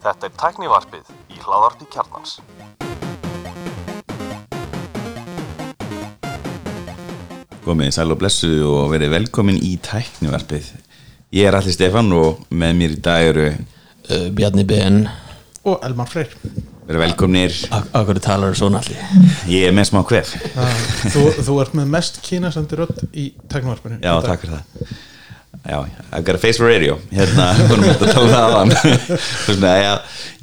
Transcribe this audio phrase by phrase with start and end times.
[0.00, 2.38] Þetta er tæknivarpið í hláðarpi kjarnans.
[7.64, 10.70] Komið sæl og blessu og verið velkomin í tæknivarpið.
[11.36, 15.04] Ég er Alli Stefán og með mér í dag eru uh, Bjarni Ben
[15.68, 16.32] og Elmar Freyr
[16.88, 17.54] verið velkomnir.
[17.94, 18.98] Akkur talar svona allir
[19.46, 20.32] Ég er með smá hvef.
[21.12, 24.96] þú, þú ert með mest kynasandi rödd í tæknvarpinu Já, takk fyrir það.
[25.64, 26.96] Já, I got a face for radio.
[27.12, 28.72] Hérna, vorum við að tala um það aðan.
[29.44, 29.92] Svona, já,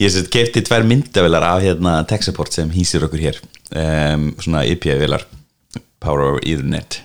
[0.03, 3.39] ég kefti tvær myndavilar af hérna tech support sem hýsir okkur hér.
[3.73, 5.25] Um, svona IP-vilar,
[6.03, 7.01] Power over Ethernet.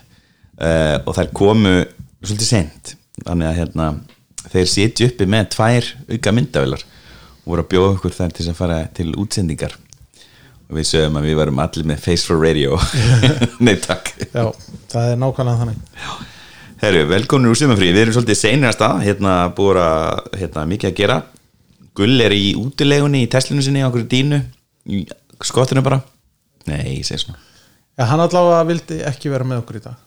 [0.61, 1.77] Uh, og þær komu
[2.23, 2.93] svolítið sent.
[3.23, 3.87] Þannig að hérna,
[4.53, 6.85] þeir sitju uppi með tvær auka myndavilar
[7.43, 9.79] og voru að bjóða okkur þær til að fara til útsendingar.
[10.69, 12.77] Og við sögum að við varum allir með face for radio.
[13.65, 14.13] Nei, takk.
[14.29, 14.53] Já,
[14.93, 16.31] það er nákvæmlega þannig
[16.83, 20.97] Herru, velkomin úr sumafrí, við erum svolítið seinir að hérna búið að hérna, mikið að
[20.99, 21.19] gera.
[21.95, 24.41] Gull er í útilegunni í Teslinu sinni á okkur dínu
[24.91, 25.05] í
[25.47, 26.01] skottinu bara.
[26.67, 27.39] Nei, ég segi svona.
[27.95, 30.03] Já, hann allavega vildi ekki vera með okkur í dag.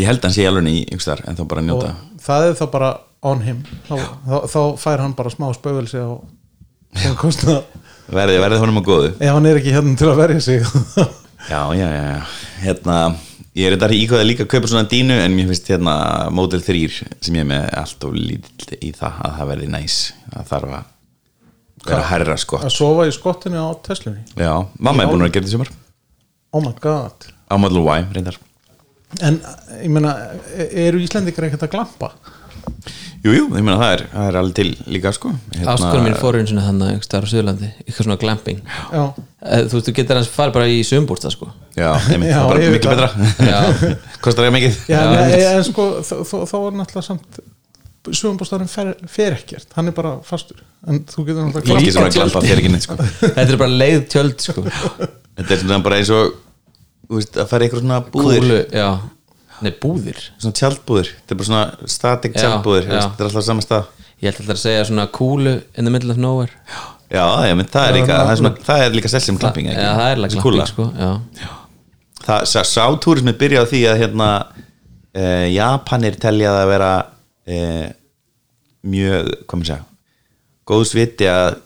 [0.00, 1.94] Ég held að hann sé alveg í yngstar en þá bara að og njóta
[2.26, 2.90] það er þá bara
[3.30, 3.62] on him.
[3.86, 3.94] Þá,
[4.26, 6.10] þá, þá fær hann bara smá spögulsi á
[7.06, 7.64] sem kostnað.
[8.10, 9.10] Verði, verði honum að góðu.
[9.14, 10.64] Ef hann er ekki hérna til að verja sig.
[11.46, 12.22] Já, já, já, já.
[12.66, 12.96] hérna
[13.58, 15.94] Ég er þetta íkvæða líka að kaupa svona dínu en mér finnst hérna
[16.30, 19.96] Model 3 sem ég er með allt og lítill í það að það verði næs
[20.28, 22.60] það þarf að vera herra sko.
[22.60, 24.22] Að sofa í skottinu á Teslunni?
[24.38, 25.72] Já, mamma er búin að gera þetta í sumar.
[26.54, 27.26] Oh my god.
[27.50, 28.38] Á Model Y, reyndar.
[29.26, 29.40] En
[29.80, 30.14] ég meina,
[30.70, 32.12] eru Íslendingar ekkert að glampa?
[33.20, 35.30] Jú, jú, ég meina það er, það er alveg til líka sko.
[35.52, 38.62] Hérna, Áskur mín fór einu sinni hann að starf á Suðurlandi eitthvað svona glamping.
[38.94, 39.02] Já,
[39.40, 41.46] Eh, Þú veist, þú getur hans farið bara í sömbúrsta sko.
[41.76, 43.06] Já, einmitt, Já, það er bara miklu betra.
[43.52, 43.94] Já.
[44.20, 44.74] Kostar ekki mikið.
[44.92, 47.38] Já, Já, en, en sko þó, þó, þó er náttúrulega samt
[48.10, 50.60] sögumbústafurinn fer, fer ekkert hann er bara fastur.
[50.88, 51.96] En þú getur náttúrulega Ekki glampað.
[51.96, 52.96] svona glampa fyrir ekki neitt sko.
[53.38, 54.64] Þetta er bara leið tjöld sko.
[55.40, 56.36] Þetta er svona bara eins og
[57.08, 58.44] þú veist, að fara í eitthvað svona búðir.
[58.44, 58.88] Kúlu, já
[59.64, 60.20] Nei, búðir.
[60.40, 62.94] Svona tjaldbúðir, þetta er bara svona static Já, tjaldbúðir já.
[63.00, 63.90] Þetta er alltaf á sama stað.
[64.20, 66.54] Ég held alltaf að segja svona kúlu in the middle of nowhere.
[67.10, 69.78] Já, ég mynd, það er líka það er, svona, það er líka selsum klapping Já,
[69.98, 71.48] það er like glamping sko Já,
[72.20, 74.28] Það sá, sá túrismi byrja á því að hérna
[75.10, 75.24] e,
[75.56, 76.90] Japanir telja það að vera
[77.50, 77.58] e,
[78.86, 79.86] mjög, hvað maður segja
[80.70, 81.58] góðs viti að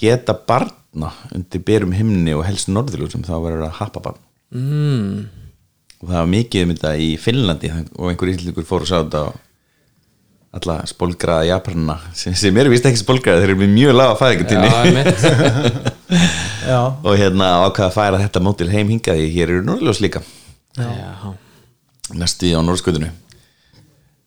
[0.00, 4.20] geta barna undir byrjum himni og helst norðurljósum þá verður að happa barn.
[4.52, 5.28] Mm.
[6.00, 9.24] Og það var mikið um þetta í Finnlandi og einhver íslíkur fór og sá þetta
[9.26, 9.28] á
[10.50, 14.20] alla spólgraða Japanina sem, sem eru vist ekki spólgraða, þeir eru með mjög laga já,
[14.24, 15.90] fæðingatíni einmitt.
[16.70, 20.20] Já, og hérna ákvaða að færa þetta mótil heim hingaði, hér eru norðljós líka.
[20.76, 21.30] Já,
[22.18, 23.08] næstu á norðskutinu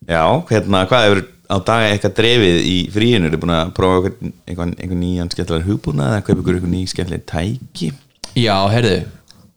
[0.07, 3.29] já, hérna, hvað hefur á daga eitthvað drefið í fríinu?
[3.29, 4.13] Eru búin að prófa
[4.47, 7.91] einhvern, nýjan skemmtilegar hugbúna eða kaupa ykkur einhvern ný skemmtileg tæki?
[8.39, 9.03] Já, heyrðu.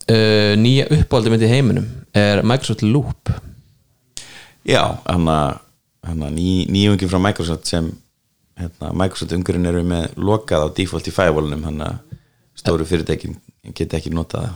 [0.06, 3.30] Uh, Nýja uppáldi myndi í heiminum er Microsoft Loop?
[4.66, 7.90] Já, hann að ný, nýjungi frá Microsoft sem
[8.58, 12.00] hérna, Microsoft umgurinn eru með lokað á default í firewallunum hann að
[12.56, 13.36] stóru fyrirtækin
[13.76, 14.48] geta ekki notað.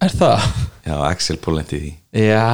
[0.00, 0.46] Er það?
[0.86, 1.92] já, Axel Polendi því.
[2.28, 2.46] Já.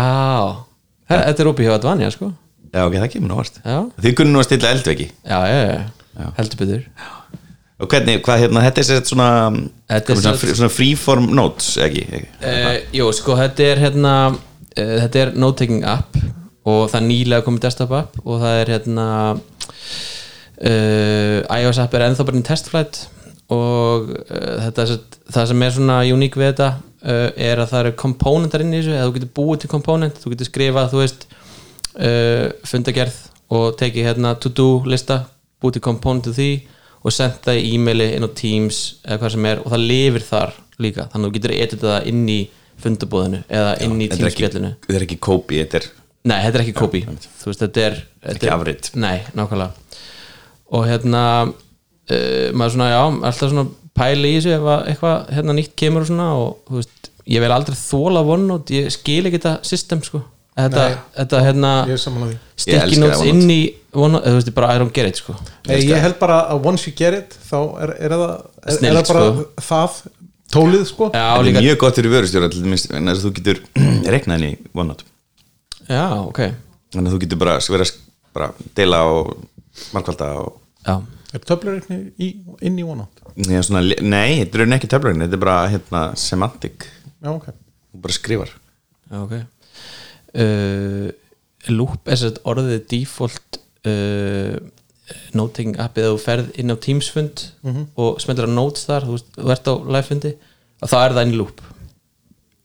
[1.07, 2.33] Þetta er opið hjá Advanja sko.
[2.77, 5.61] Já, ok, það kemur návart Já, þið kunni nú að stilla eldveki já, já,
[6.19, 6.27] já.
[6.37, 6.83] heldur betur
[7.77, 9.29] og hvernig, hvað hérna, þetta er sett svona
[10.09, 12.05] svona, svona freeform notes, ekki?
[12.41, 14.37] uh, Jú, sko, þetta er hérna uh,
[14.77, 16.17] Þetta er note-taking app
[16.67, 19.07] og það er nýlega komið desktop app og það er hérna
[19.37, 19.41] uh,
[21.61, 22.95] iOS app er ennþá bara í testflight
[23.55, 24.83] og uh, þetta
[25.37, 26.69] það sem er svona uník við þetta
[27.07, 30.27] er að það eru komponentar inn í þessu eða þú getur búið til komponent, þú
[30.33, 31.21] getur skrifað þú veist
[32.67, 33.17] fundagerð
[33.55, 35.17] og tekið hérna to-do lista
[35.63, 36.51] búið til komponentu því
[37.07, 40.25] og senda það í e-maili inn á Teams eða hvað sem er og það lifir
[40.27, 42.41] þar líka þannig að þú getur editað það inn í
[42.83, 45.89] fundabóðinu eða inn í Teams-spjallinu þetta er ekki kópi, þetta er
[46.27, 48.89] Nei, þetta er ekki copy Þú veist, þetta er þetta ekki er- afrit.
[48.99, 50.01] Nei, nákvæmlega
[50.75, 53.67] Og hérna uh, maður svona, já, alltaf svona
[53.97, 57.45] pæli í þessu ef að eitthvað hérna nýtt kemur og svona og þú veist, ég
[57.45, 60.21] vil aldrei þóla OneNote, ég skil ekki þetta system sko,
[60.59, 60.99] þetta, Nei.
[61.21, 63.31] þetta hérna OneNote.
[63.31, 63.61] inn í
[63.97, 65.35] OneNote, þú veist, bara I don't get it sko.
[65.69, 68.79] Nei, ég held bara að once you get it þá er, er, það, er, er
[68.79, 69.67] Snilld, það bara sko.
[69.69, 69.99] það
[70.57, 71.09] tólið sko.
[71.11, 73.61] Já, Þetta er líka, mjög gott fyrir vörustjóra til dæmis, en þess að þú getur
[74.15, 75.09] reiknað henni í OneNote
[75.91, 76.41] já, ok.
[76.95, 77.95] Þannig að þú getur bara vera að
[78.37, 79.35] bara deila og
[79.97, 80.97] markvalda og Já,
[81.35, 82.29] er töflureikni í,
[82.63, 86.03] inn í OneNote Nei, svona, li- nei, þetta er ekki töflurinn þetta er bara hérna,
[86.21, 86.87] semantik
[87.27, 87.49] já ok.
[87.97, 88.51] Þú bara skrifar.
[89.11, 89.37] Já, ok.
[90.37, 91.09] Uh,
[91.73, 93.59] Loop er sett orðið default
[93.93, 94.57] uh,
[95.39, 97.45] note-taking appið eða þú ferð inn á Teams-fund
[97.97, 100.33] og smellir á notes þar, þú, þú ert á live-fundi
[100.83, 101.61] og þá er það inn í loop.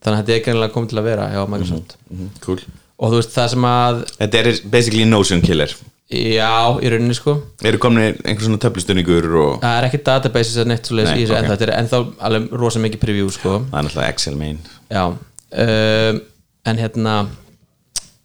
[0.02, 1.96] Þannig að þetta er greinlega komið til að vera hjá Microsoft.
[2.10, 2.60] Mhm, Cool.
[3.02, 5.72] Og þú veist það sem að Þetta er basically notion killer.
[6.12, 7.38] Já, í rauninni sko.
[7.64, 11.36] Eru komin einhver svona töflustunningur og það er ekki databases eða neitt Nei, í þessu
[11.38, 13.54] en þetta er ennþá alveg rosa mikið preview sko.
[13.70, 14.58] Það er náttúrulega Excel main.
[14.92, 16.20] Já um,
[16.68, 17.14] en hérna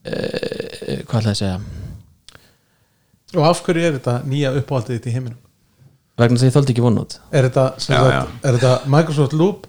[0.07, 1.57] uh, hvað ætlaði að segja
[3.35, 5.39] og af hverju er þetta nýja uppáhaldið þitt í heiminum?
[6.18, 9.35] Vegna þess að ég þóldi ekki vonut er þetta, sem Já, sagt, er þetta Microsoft
[9.38, 9.68] Loop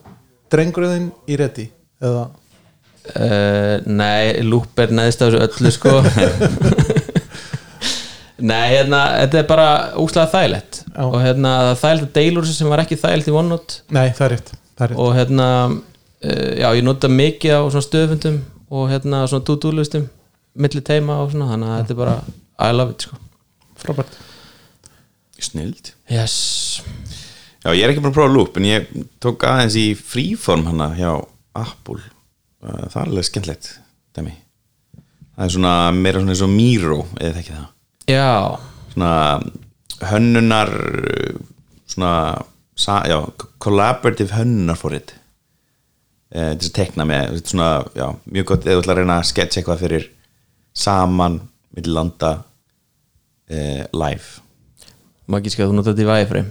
[0.53, 1.67] drengurinn í Ready
[2.03, 2.29] eða?
[3.09, 5.95] Uh, nei, loop er neðst af þessu öllu sko.
[8.39, 9.69] Nei, hérna þetta er bara
[9.99, 10.83] úslega þægilegt.
[10.99, 11.05] Já.
[11.07, 14.25] og hérna það er þægilegt að deilur sem var ekki þægilegt í OneNote nei það
[14.25, 15.01] er rétt, það er rétt.
[15.05, 18.39] og hérna uh, já, ég nota mikið á svona stöðfundum
[18.69, 20.09] og hérna svona to-do listum
[20.59, 22.17] milli teima og svona, þannig að þetta er bara
[22.59, 23.21] I love it sko
[23.83, 24.19] frábært.
[25.39, 26.35] Snild yes,
[27.63, 28.91] Já, ég er ekki búin að prófa loop en ég
[29.23, 31.13] tók aðeins í fríform hana hjá
[31.59, 32.03] Apple.
[32.63, 33.71] Uh, það er alveg skemmtilegt
[34.17, 34.35] dæmi.
[35.39, 37.67] Það er svona meira svona eins og Miro eða þekki það.
[38.09, 38.31] Já.
[38.95, 39.13] Svona
[40.09, 40.73] hönnunar
[41.89, 42.13] svona
[43.09, 43.19] já,
[43.59, 45.15] collaborative hönnunarforrit
[46.35, 49.29] eh, til að tekna með svona, já, mjög gott eða þú ætla að reyna að
[49.33, 50.09] sketcha eitthvað fyrir
[50.79, 51.41] saman
[51.75, 52.33] milli landa
[53.51, 54.41] eh, live.
[55.29, 56.45] Magisk að þú nota þetta í væfri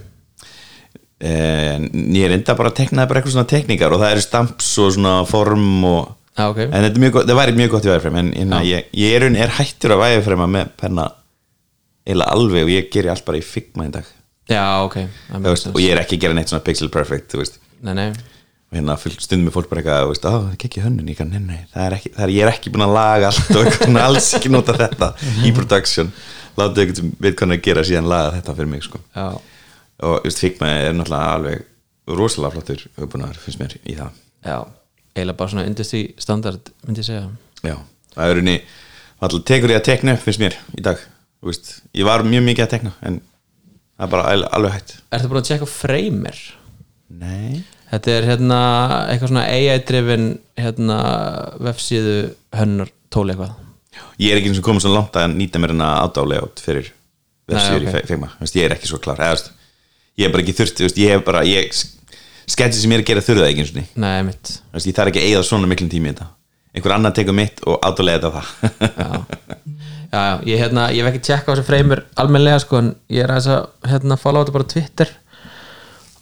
[1.18, 1.78] Eh,
[2.14, 5.64] ég enda bara að bara eitthvað svona tekníkar og það eru stamps og svona form
[5.88, 9.16] og já, ok, en þetta mjög væri mjög gott í væðifrem en en ég, ég
[9.16, 11.08] er, er hættur að væðifrema með penna
[12.06, 14.06] eiginlega alveg og ég geri allt bara í Figma í dag.
[14.46, 14.96] Já, ok.
[15.42, 18.06] Veist, og ég er ekki að gera neitt svona pixel perfect þú veist, nei, nei,
[18.74, 21.08] hérna stundum með fólk bara eitthvað, veist, það er ekki hönnun.
[21.08, 23.30] Ég, kann, nei, nei, það er ekki, það er, ég er ekki búin að laga
[23.30, 25.08] allt og eitthvað, alls ekki nota þetta
[25.48, 26.10] í production,
[26.58, 29.00] láta eitthvað sem veit hvað hann er að gera síðan laga þetta fyrir mig sko.
[30.08, 31.64] og just, Figma er náttúrulega alveg
[32.18, 34.20] rosalega flottur hugbúnar finnst mér í það.
[34.46, 34.58] Já.
[35.16, 37.24] Eiginlega bara svona industry standard myndi ég segja.
[37.66, 37.74] Já,
[38.14, 38.58] það er unni
[39.18, 41.00] alltaf tekur ég að tekna finnst mér í dag.
[41.44, 43.18] Veist, ég var mjög mikið að tekna en
[43.98, 44.94] það er bara al- alveg hægt.
[45.14, 46.38] Ertu búin að tjekka Framer?
[47.08, 48.58] nei Þetta er hérna
[49.08, 50.26] eitthvað svona AI-drifin
[50.60, 50.98] hérna
[51.64, 52.16] vefsíðu
[52.58, 53.54] hönnar tóli eitthvað.
[54.20, 56.90] Ég er ekki eins og komið svo langt að nýta mér hérna ádálega át fyrir
[57.48, 58.10] vefsíður Nei, ok.
[58.12, 59.52] í veist, ég er ekki svo klár eða,
[60.20, 61.72] ég er bara ekki þurft ég hef bara, ég
[62.48, 64.52] sketsi sem ég er að gera þurfa það ekki eins og ný Nei, mitt
[64.84, 66.28] ég þarf ekki að eigða svona miklum tími í þetta.
[66.76, 68.48] Einhver annar tekur mitt og ádálega þetta það.
[68.98, 69.08] Já,
[70.12, 73.24] já, já ég, hérna, ég hef ekki tjekka á þessu Framer almennilega sko en ég
[73.24, 73.48] er að
[73.88, 75.12] hérna, follow þetta bara á Twitter.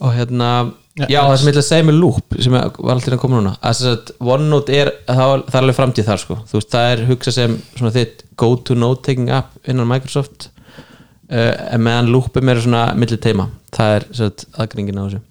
[0.02, 0.48] Og hérna
[0.96, 3.52] já, það sem ég ætla að segja með Loop sem var alltaf að koma núna
[3.60, 6.36] að OneNote er, það, er alveg framtíð þar sko.
[6.52, 11.52] Veist, það er hugsað sem svona þitt go to note taking app innan Microsoft uh,
[11.68, 15.22] en meðan Loop er svona milli teima, það er svona aðgrengin á þessu.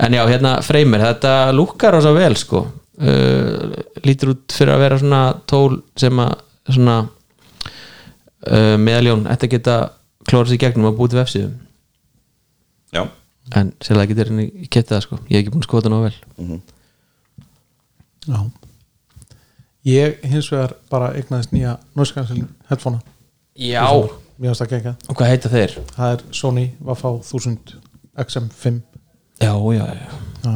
[0.00, 2.66] En já, hérna Framer, þetta lúkkar á svo vel sko.
[3.00, 3.70] Uh,
[4.04, 6.34] lítur út fyrir að vera svona tól sem að
[6.70, 9.80] svona uh, meðaljón að geta
[10.26, 11.58] klóra sér gegnum að búið til vefsíðum
[13.56, 15.18] en sérlega getur henni í getið það sko.
[15.28, 16.60] Ég hef ekki búin að skota ná vel.
[18.28, 18.40] Já.
[19.90, 23.00] Ég hins vegar bara eignaðist nýja noise cancelling headphonea.
[23.60, 23.86] Já,
[24.40, 25.72] Mér finnst það gegga og hvað heita þeir?
[25.96, 27.74] Það er Sony Wafá 1000
[28.24, 28.78] XM5
[29.40, 30.06] já, já, já,
[30.44, 30.54] Já.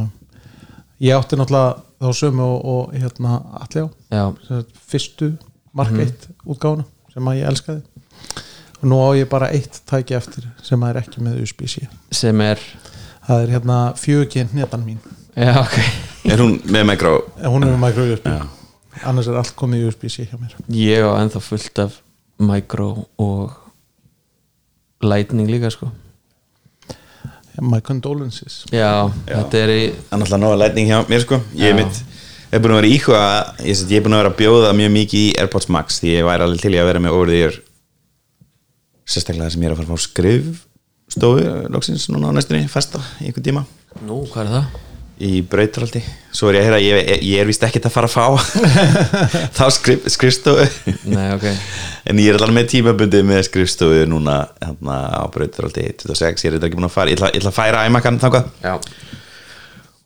[1.05, 4.23] Ég átti náttúrulega þá sömu og, og hérna allir á já.
[4.47, 5.29] sem sagt, fyrstu
[5.75, 7.83] Mark 1 útgáfuna sem að ég elskaði
[8.85, 12.61] nú á ég bara eitt tæki eftir sem er ekki með USB-C sem er?
[13.25, 14.99] Það er hérna fjögi netan mín.
[15.33, 15.77] Já, ok.
[16.29, 18.45] Er hún með mikró en hún er með micro USB Já.
[19.09, 20.55] annars er allt komið USB-C hjá mér.
[20.69, 21.99] Ég á ennþá fullt af
[22.39, 23.53] micro og
[25.01, 25.91] lightning líka sko.
[27.61, 28.65] My condolences.
[28.73, 31.39] Já, þetta er í Það er nóga lætning hjá mér sko.
[31.55, 31.83] Ég er Já.
[31.83, 32.03] mitt
[32.55, 33.21] er búin að vera íhuga
[33.65, 36.27] ég, ég er búin að vera að bjóða mjög mikið í Airpods Max því ég
[36.27, 37.57] væri alveg til í að vera með over the ear
[39.05, 43.29] sérstaklega sem ég er að fara að fá skrifstofu loksins núna á næstunni festa í
[43.29, 43.65] einhvern tíma.
[44.05, 44.83] Nú, hvað er það?
[45.21, 46.01] í brautarhaldi.
[46.35, 48.25] Svo er ég að heyra að ég, ég er vist ekkert að fara að fá
[49.57, 50.65] þá skrif, skrifstofu.
[51.07, 51.45] Nei, ok.
[52.11, 56.57] En ég er alveg með tímabundi með skrifstofu núna hérna, á brautarhaldi 26, ég er
[56.57, 58.51] þetta ekki búin að fara ég ætla, ég ætla að færa æmakan þangað.
[58.65, 58.75] Já,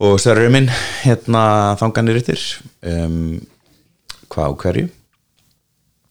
[0.05, 0.71] og sörurinn minn
[1.03, 1.43] hérna
[1.81, 2.45] þanganir yttir
[2.87, 3.39] um,
[4.29, 4.87] hvað á hverju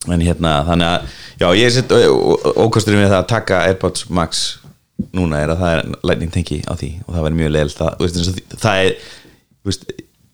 [0.06, 1.94] en hérna þannig að já ég er sett
[2.62, 4.42] ókosturinn við það að taka Airpods Max
[5.14, 8.04] núna er að það er lightning tengi á því og það verður mjög leil það,
[8.54, 9.84] það er þú veist,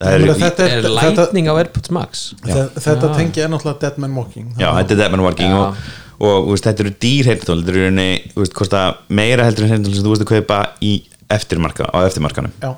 [0.05, 2.25] það er þetta er þetta, lightning á AirPods Max?
[2.45, 4.53] Þetta, þetta tengi er náttúrulega Dead Man Walking.
[4.61, 5.61] Já, þetta er Deadman Working Já.
[5.65, 5.83] og,
[6.21, 10.15] og þú veist, þetta eru dýr heyrnatól þetta eru meira heldur en heyrnatól sem þú
[10.15, 10.95] veist að kaupa í
[11.35, 12.53] eftirmarka, á eftirmarkanum.
[12.61, 12.75] Já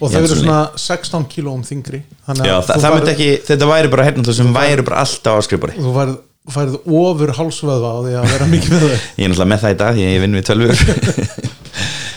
[0.00, 3.92] og þau eru svona 16 kílóum þingri þannig Já, að það, myndi ekki, þetta væri
[3.92, 6.14] bara heyrnatól sem væri bara alltaf á skrifbori þú færð,
[6.56, 9.00] færð ofur hálsvöða á því að vera mikið með þau.
[9.20, 10.84] Ég er náttúrulega með það í dag að ég vinn við tölvur.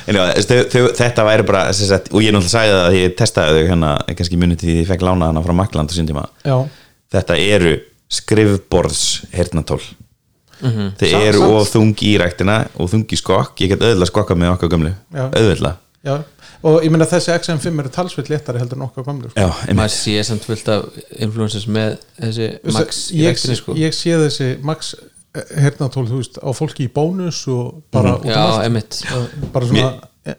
[0.03, 2.95] En já, þau, þau, þetta væri bara sagt, og ég er náttúrulega sagði það að
[2.97, 5.95] ég testaði þau hérna, kannski muni til því ég fekk lána hana frá Makland á
[5.95, 6.25] sín tíma.
[6.43, 6.57] Já,
[7.15, 7.71] þetta eru
[8.11, 13.71] skrifborðs heyrnatól þau Samt- eru samt- of þung í ræktina og þung í skokk, ég
[13.73, 14.91] get auðvitað skokka með okkar gömlu.
[15.15, 16.17] Auðvitað já
[16.63, 19.48] og ég meina þessi XM5 eru talsveit léttari heldur en okkar gamlu sko.
[19.75, 23.75] maður sé samt fullt af influencers með þessi max í ég, vektinni sko.
[23.79, 24.93] ég sé þessi Max
[25.34, 28.65] hernatól, þú veist, á fólki í bónus og bara út um já, allt.
[28.67, 29.00] emitt
[29.53, 29.88] bara svona
[30.29, 30.36] e,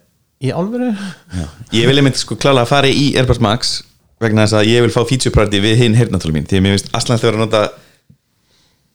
[0.47, 1.47] í álveri Já.
[1.75, 3.75] ég vil einmitt sko klála að fara í Airpods Max
[4.23, 6.77] vegna þess að ég vil fá feature party við hinn heyrnatölu mín því að mér
[6.77, 7.65] finnst Aslan þegar að nota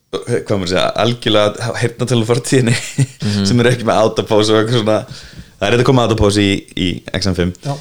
[0.10, 2.78] hvað maður segja, algjörlega heyrnatölu fortíðinni
[3.50, 5.00] sem eru ekki með autopause og eitthvað svona
[5.60, 6.90] það er þetta að koma autopause í, í
[7.20, 7.74] XM5 Já.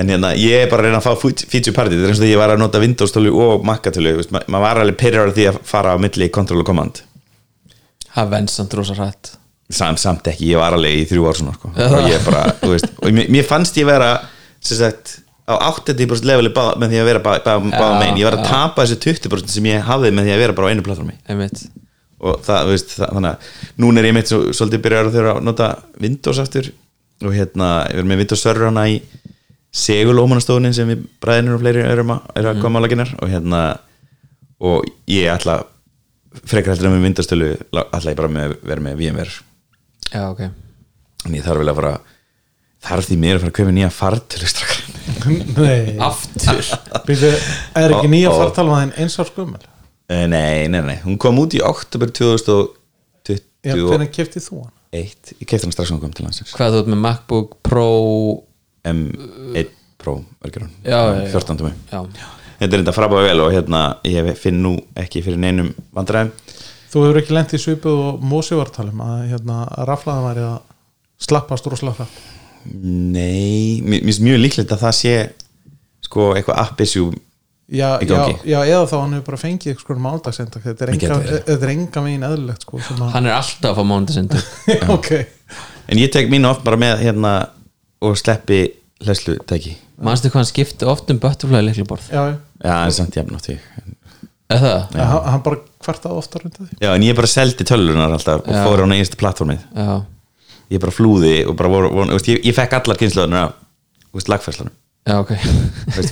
[0.00, 2.26] en hérna ég er bara að reyna að fá feature party þetta er eins og
[2.26, 4.98] því ég var að nota Windows tölu og Mac-tölu þú veist, ma- maður var alveg
[5.02, 7.02] pyrrar því að fara á milli control og command.
[8.10, 9.36] Það venst samt rosa rætt
[9.70, 11.68] samt, samt ekki, ég var alveg í þrjú ár svona sko.
[11.70, 14.08] og ég bara, þú veist og mér, mér fannst ég vera
[14.60, 18.18] sem sagt, á 80% leveli bá, með því að vera báða bá, bá Já, megin,
[18.18, 20.70] ég var að tapa þessu 20% sem ég hafði með því að vera bara á
[20.74, 21.14] einu platformi.
[21.30, 21.62] Emitt
[22.20, 25.14] og það, þú veist, það, þannig að núna er ég mitt svo, svolítið byrjar að
[25.14, 25.68] þurfa að nota
[26.02, 26.66] Windows aftur
[27.20, 29.00] og hérna, ég verð með Windows server hana í
[29.80, 33.60] segulómanastofunin sem við bræðinur og fleiri erum að, er að koma á laginar og hérna
[34.60, 35.60] og ég ætla
[36.42, 39.36] frekar heldur með Windows tölu ætla ég bara með, vera með VMware
[40.10, 40.46] já, ok.
[41.26, 41.96] En ég þarf vel að fara
[42.80, 44.80] þarf því mér að fara að kaupa nýja fartölu strax
[45.60, 46.62] nei, aftur?
[47.08, 47.34] Býtu,
[47.78, 49.68] er ekki nýja fartalvaðin eins árs gummel
[50.10, 54.72] Eh, nei, nei, nei, hún kom út í oktober 2021 já, hvernig keftið þú hann?
[54.96, 56.54] Ég kefti hann strax hún kom til landsins.
[56.56, 57.88] Hvað þú ert með MacBook Pro?
[58.90, 59.70] M1
[60.00, 60.70] Pro, hún.
[60.84, 61.32] Já, já, já.
[61.34, 62.00] 14 tómi já,
[62.60, 66.32] þetta er enda frábæða vel og hérna ég finn nú ekki fyrir neinum vandræðum.
[66.90, 70.46] Þú hefur ekki lent í svipuð og Mósi var að um að hérna, raflaðan væri
[70.48, 70.56] að
[71.22, 72.22] slappast rosalega hratt.
[72.66, 75.14] Nei, mér finnst mjög líklegt að það sé
[76.04, 77.12] sko eitthvað app issue
[77.70, 78.34] já, Í já, gangi.
[78.50, 81.18] já, eða þá hann hefur bara fengið eitthvað sko máldagsendak þetta er enga,
[81.54, 82.80] er enga megin eðlilegt sko,
[83.14, 84.48] hann er alltaf að fá mánudasendur
[84.96, 85.10] ok.
[85.90, 87.32] En ég tek mín oft bara með hérna
[88.02, 88.60] og sleppi
[89.04, 93.16] hlæslu tæki manstu hvað hann skipti oft um butterfly leiklaborð já, já, já, en samt
[93.18, 93.64] jafn átt ég.
[94.50, 94.78] Er það?
[94.98, 95.04] ja.
[95.06, 96.78] hann, hann bara kvartaði oftar undir því.
[96.82, 98.64] Já, en ég bara seldi tölunar alltaf og Já.
[98.66, 99.92] fór á nægist plattformið já,
[100.74, 103.52] ég bara flúði og bara voru, voru veist, ég, ég fekk allar kynnslöðunar
[104.16, 104.74] veist, lagfærslanum
[105.06, 105.32] já, ok.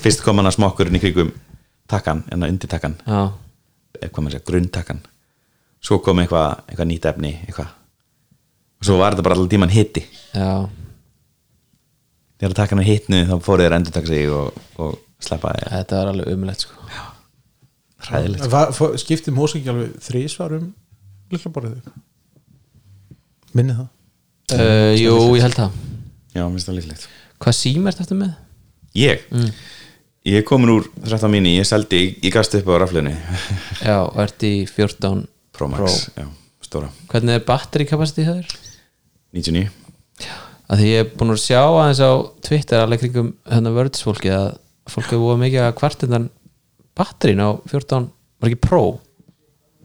[0.05, 1.33] Fyrst kom hann að smokkurinn í kringum
[1.91, 3.21] takkan, en að undir takkan já,
[4.03, 5.01] eitthvað með sér, grunntakkan.
[5.85, 7.75] Svo kom eitthvað, eitthvað nýtt efni eitthvað.
[8.79, 10.05] Og svo var þetta bara allir tíman hitti
[10.35, 10.51] já.
[12.39, 15.71] Þegar takkan er hittnu þá fóru þeir endur taka sig og, og sleppa ja.
[15.81, 16.91] þetta er alveg umlegt sko.
[18.09, 18.45] Hræðilegt.
[18.53, 20.69] Va- fó- skipti Mósi ekki alveg þrísvar um
[21.33, 21.89] lullaborðið
[23.59, 23.89] minni það?
[24.55, 25.81] Uh, jú, ég held það.
[26.37, 27.09] Já, minnst það líklegt.
[27.43, 28.37] Hvað síma ert eftir með?
[28.99, 29.25] ég,
[30.29, 33.15] ég er komin úr 13 mini, ég seldi, ég, ég gast upp á raflunni
[33.81, 35.25] já, og ert í 14
[35.59, 36.27] Pro Max, já,
[36.63, 36.91] stóra.
[37.11, 38.57] Hvernig er batterikapasiti það er?
[39.35, 39.69] 99
[40.69, 42.13] að því ég er búin að sjá aðeins á
[42.45, 44.49] Twitter alveg kringum hérna vörðsfólki að
[44.89, 46.27] fólk hefur búið mikið að kvartindan
[46.99, 48.83] batterín á 14 var ekki Pro?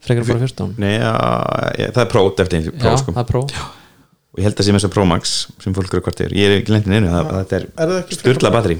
[0.03, 1.13] Frekar bara 14 Nei, já,
[1.95, 3.15] það er Pro eftir já, Pro sko.
[3.15, 3.45] það er Pro.
[4.33, 6.35] Og ég held að sé með þess að Pro Max sem fólk eru hvort er,
[6.35, 8.77] ég er ekki lendin einu það, þetta Er það er ekki styrla batteri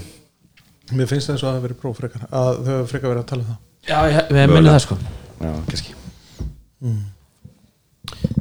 [0.91, 3.23] mér finnst það eins og að það veri próf frekar að þau hefur frekar verið
[3.23, 3.59] að tala um það.
[3.87, 4.97] Já, ég, ég minna það sko.
[5.39, 5.95] Já, kannski.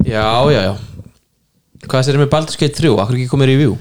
[0.07, 0.75] Já, já, já.
[1.87, 3.79] Hvað sér með Baldur's Gate 3, akkur ekki komið review?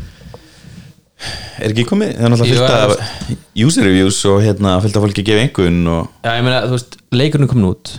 [1.62, 5.22] Er ekki komið, það er náttúrulega það af user reviews og hérna fullt af fólki
[5.22, 7.92] að gefa einhvern og já, ég meina, þú veist, leikurinn er komin út.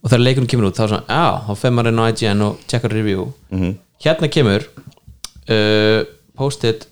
[0.00, 2.44] Og þegar leikurinn kemur út, þá er svona já, þá fer maður inn á IGN
[2.44, 3.26] og checkar review.
[4.04, 6.00] Hérna kemur uh,
[6.36, 6.84] posted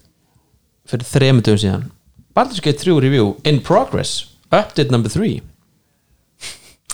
[0.88, 1.86] fyrir þremur dögum síðan
[2.38, 4.28] Baldur's Gate 3 review in progress.
[4.54, 5.40] Update number 3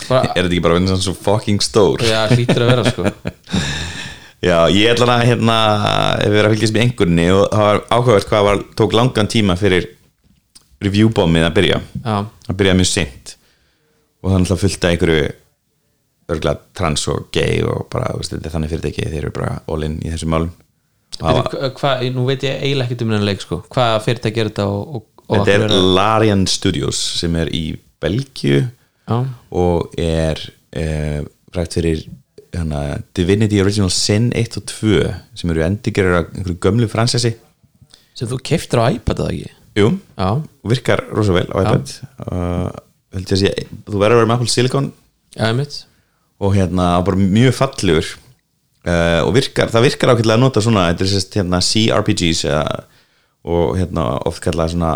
[0.09, 2.01] bara, er þetta ekki bara verið svo fucking stór?
[2.05, 3.11] Já, hlýtur að vera sko.
[4.45, 5.55] Já, ég ætla að hérna
[6.21, 9.31] ef við erum að fylgjast með einhverni og það var áhugavert hvað var, tók langan
[9.31, 9.87] tíma fyrir
[10.85, 11.79] reviewbombið að byrja.
[12.01, 12.17] Já,
[12.49, 13.33] það byrjaði mjög seint.
[14.21, 15.23] Og það er náttúrulega fullt af einhverju
[16.35, 19.87] örgulega trans og gay og bara, veist, þetta er þannig fyrirtæki þeir eru bara all
[19.87, 20.53] in í þessum málum.
[21.15, 23.63] Byrju, hva, nú veit ég eiginlega ekkert um hennan leik sko.
[23.71, 27.65] Hvað fyrirtæki er þetta og, og þetta er Larian Studios sem er í
[28.03, 28.65] Belgíu
[29.07, 29.31] það?
[29.55, 30.41] og er
[30.75, 31.21] eh,
[31.55, 32.05] rætt fyrir
[32.55, 34.99] hana, Divinity Original Sin 1 og 2
[35.37, 37.35] sem eru endurgerir af einhverju gömlu fransessi.
[38.15, 39.53] Sem þú keftir á iPad eða ekki?
[39.75, 41.95] Jú, já, og virkar rosa vel á iPad.
[42.23, 43.51] Uh, sé,
[43.83, 44.91] þú verður að vera með Apple Silicon.
[45.35, 45.49] Já,
[46.39, 48.13] og hérna bara mjög fallegur.
[48.85, 52.65] Uh, og virkar, það virkar ákveðlega að nota svona, þetta er sérst hérna CRPGs eða,
[53.45, 54.93] og hérna oft kallað svona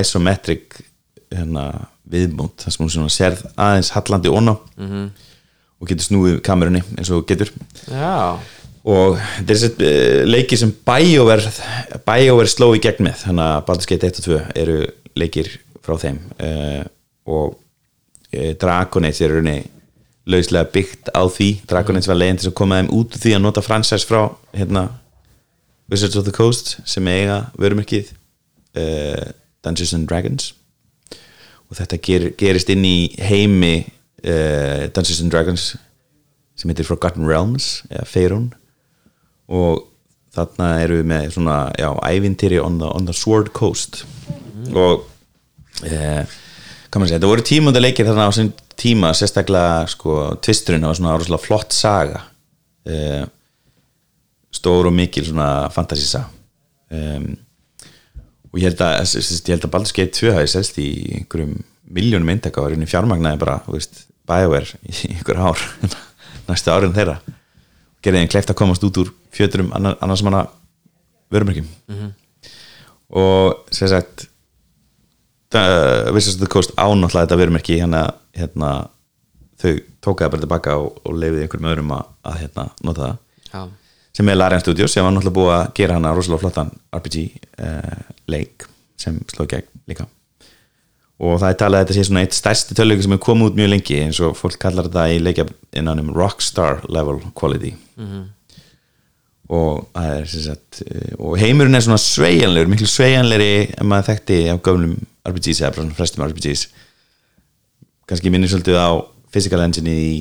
[0.00, 0.80] isometric
[1.30, 1.66] hérna
[2.10, 5.10] viðmót, það sem hún svona sérð aðeins hallandi onna -hmm.
[5.80, 7.52] og getur snúið kamerunni eins og getur.
[7.86, 8.38] Já,
[8.84, 11.52] og þetta er sett uh, leikir sem BioWare
[12.06, 14.78] BioWare sló í gegn með þannig að Baldur's Gate 1 og 2 eru
[15.14, 16.84] leikir frá þeim uh,
[17.26, 17.58] og
[18.34, 19.70] uh, Dragonage er rauninni
[20.30, 21.50] lauslega byggt á því.
[21.68, 24.88] Dragonage var leiðin til að koma þeim út því að nota franchise frá hérna,
[25.90, 28.12] Wizards of the Coast sem eiga vörumerkið
[28.78, 29.30] uh,
[29.64, 30.52] Dungeons and Dragons.
[31.70, 35.72] Og þetta ger, gerist inn í heimi uh, Dungeons and Dragons
[36.58, 38.50] sem heitir Forgotten Realms eða Faerun
[39.50, 39.86] og
[40.34, 41.56] þarna eru við með svona,
[42.06, 44.04] ævintýri on on the Sword Coast.
[44.70, 45.06] Og
[45.82, 46.22] eh,
[46.86, 50.98] hvað maður segja, þetta voru tímunda leikir þarna á sem tíma, sérstaklega sko, tvisturinn var
[50.98, 52.22] svona flott saga.
[52.86, 53.24] Eh,
[54.54, 56.24] stór og mikil svona fantasísa
[56.90, 57.32] um,
[58.50, 60.88] og ég held að sérst, ég held að Baldur's Gate 2 hafi selst í
[61.20, 63.60] einhverjum miljónum eintaka og í fjármagnaði bara,
[64.30, 65.62] BioWare í einhver ár
[66.48, 67.20] næstu árin þeirra.
[68.02, 70.44] Gerði þeim kleift að komast út úr fjöturum annar, annars manna
[71.30, 71.68] vörumerkjum.
[73.10, 74.26] Og sem sagt
[75.50, 78.04] Wizards of the Coast ánáttlega þetta vörumerki hérna,
[78.38, 78.70] hérna
[79.60, 83.16] þau tókaði bara tilbaka og, og leifiði einhverjum öðrum að, að hérna, nota það.
[83.50, 83.62] Já,
[84.16, 87.26] sem er Larian Studios sem var náttúrulega búið að gera hana rosalega flottan RPG
[87.62, 88.00] uh,
[88.30, 88.66] leik
[89.00, 90.06] sem sló gegn líka.
[91.20, 93.56] Og það er talað að þetta sé svona eitt stærsti töluleikur sem er komið út
[93.58, 97.74] mjög lengi eins og fólk kallar þetta í leikja innan um rockstar level quality.
[99.50, 104.12] Og það er sem sagt eh, og heimurinn er svona sveigjanlegur miklu sveigjanlegri en maður
[104.12, 104.94] þekkti af gömlum
[105.28, 106.66] RPGs eða bara svona frestum RPGs
[108.08, 108.90] kannski minnir svolítið á
[109.30, 110.12] physical engine í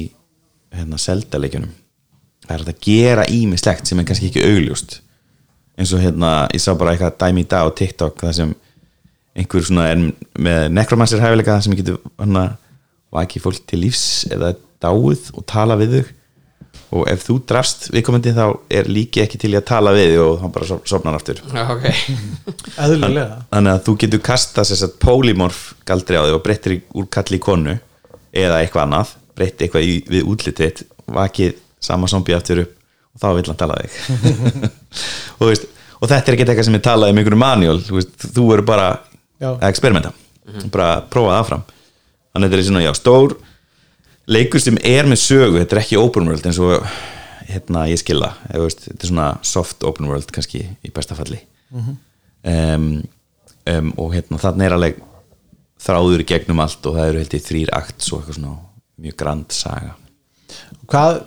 [0.76, 1.72] hérna Zelda leikjunum
[2.50, 5.00] það er að gera ímislegt sem er kannski ekki augljóst.
[5.80, 8.56] Eins og hérna, ég sá bara eitthvað dæmi í dag á TikTok það sem
[9.40, 10.02] einhver svona er
[10.42, 12.56] með nekromancer hæfileika sem getur hann að
[13.16, 16.16] vaki fólk til lífs eða dáið og tala við þau
[17.00, 20.22] og ef þú drafst viðkomandi þá er líki ekki til í að tala við þig
[20.24, 21.42] og hann bara sofnar aftur.
[21.54, 21.86] Já, ok.
[22.86, 23.40] Eðlilega.
[23.54, 27.44] Þannig að þú getur kasta að polymorf galdri á þig og breyttir úr kalli í
[27.46, 27.78] konu
[28.34, 30.84] eða eitthvað annað breytti eitthvað í, við útlitið
[31.16, 32.76] vakið sama zombi aftur upp
[33.16, 34.00] og þá vill hann tala þig.
[35.40, 35.68] Og, veist,
[36.00, 38.02] og þetta er ekki eitthvað sem er talað um einhverju manual þú,
[38.36, 38.88] þú eru bara
[39.40, 39.54] Já.
[39.54, 40.12] að experimenta
[40.74, 41.64] bara að prófa það áfram.
[42.34, 43.36] Þannig að þetta er svona já, stór
[44.30, 46.86] leikur sem er með sögu, þetta er ekki open world eins og
[47.50, 51.40] hérna ég skilða þetta er svona soft open world kannski í besta falli.
[51.74, 52.92] Um,
[53.70, 55.00] um, og hérna þarna er alveg
[55.80, 58.56] þráður gegnum allt og það eru held í þrýr akt svo eitthvað svona
[59.00, 59.96] mjög grand saga.
[60.90, 61.22] Hvað,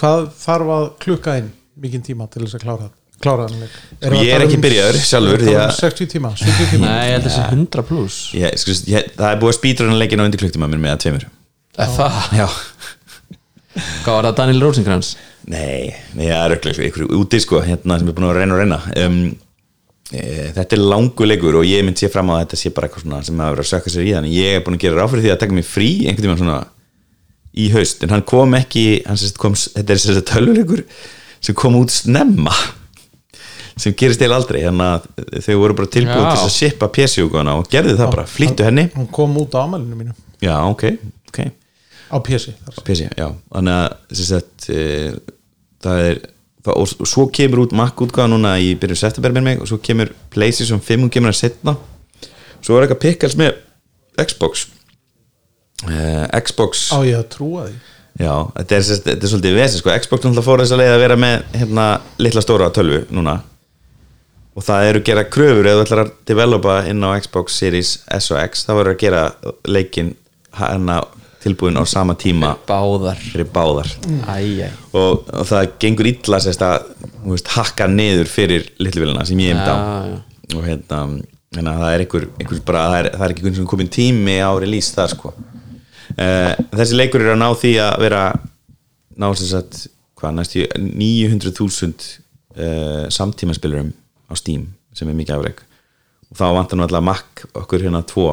[0.00, 1.50] hvað þarf að klukka inn
[1.82, 2.90] mikinn tíma til þess að klára
[3.22, 3.74] klára hann leik?
[4.02, 6.70] Erum við Ég að er ekki um- byrjaður sjálfur, að að- um 60 tíma, 70
[6.72, 6.86] tíma.
[6.88, 9.86] Nei, ég held að þessi 100 pluss ég, sko, ég, það er búið að spýtra
[9.88, 11.26] hann leikin á undir klukktíma mér með að tveimur.
[11.78, 12.48] Er það, já.
[14.02, 15.12] Hvað var það Daniel Rosenkrantz?
[15.48, 18.60] Nei, nei, það er öll ykkur úti sko, hérna sem er búin að reyna og
[18.60, 18.80] reyna.
[19.06, 19.16] Um,
[20.12, 22.88] e, Þetta er langu leikur og ég mynd sé fram á að þetta sé bara
[22.90, 24.98] eitthvað svona sem að vera að sökka sér í þannig ég er búin að gera
[25.00, 26.58] ráð fyrir því að taka mig frí einhvern tímann svona
[27.52, 30.84] í haust en hann kom ekki, hann kom þetta er sérst tölvuleikur
[31.42, 32.54] sem kom út snemma
[33.80, 36.26] sem gerist eil aldrei, þannig að þau voru bara tilbúið Já.
[36.26, 38.84] til þess að shippa PC-úkona og gerðu það bara, flýttu henni.
[38.94, 40.16] hann kom út á amalinu mínu.
[40.44, 40.84] Já, ok,
[41.30, 41.40] ok.
[42.12, 42.82] Á PC þar.
[42.84, 44.82] PC, já, þannig að sagt, e,
[45.82, 46.20] það er
[46.70, 49.80] og, og svo kemur út Mac útgáða núna í byrjun september með mig og svo
[49.82, 51.74] kemur PlayStation 5 og kemur að setna
[52.62, 53.56] svo er eitthvað pickles með
[54.20, 54.68] Xbox
[56.42, 56.88] Xbox.
[56.94, 57.78] Á ég að trúa því?
[58.20, 59.94] Já, þetta er, þetta er svolítið vesi sko.
[60.04, 61.86] Xbox náttúrulega fór þess að leið að vera með hérna,
[62.22, 63.38] litla stóra tölvu núna.
[64.52, 67.92] Og það eru að gera kröfur ef þú ætlar að developa inn á Xbox Series
[68.12, 69.22] S og X þá verður að gera
[69.64, 70.12] leikin
[70.58, 70.98] hérna
[71.42, 72.52] tilbúin á sama tíma.
[72.68, 73.22] Báðar.
[73.54, 73.88] Báðar.
[74.28, 76.90] Æj, æj og, og það gengur illa sérst að
[77.22, 80.20] þú veist, hakka niður fyrir litluvélina sem ég hef á Já, já.
[80.52, 81.00] og hérna
[81.56, 84.36] hérna, það er einhver, einhver bara, það er, það er ekki einhvern sem komin tími
[84.44, 85.32] á release þar sko
[86.16, 88.22] þessi leikur er að ná því að vera
[89.16, 89.86] ná sem sagt
[90.18, 91.92] hvað næstu 900.000
[92.56, 93.92] uh, samtímaspilurum
[94.30, 95.62] á Steam sem er mikið afreg
[96.32, 98.30] og þá vantar alltaf Mac okkur hérna tvo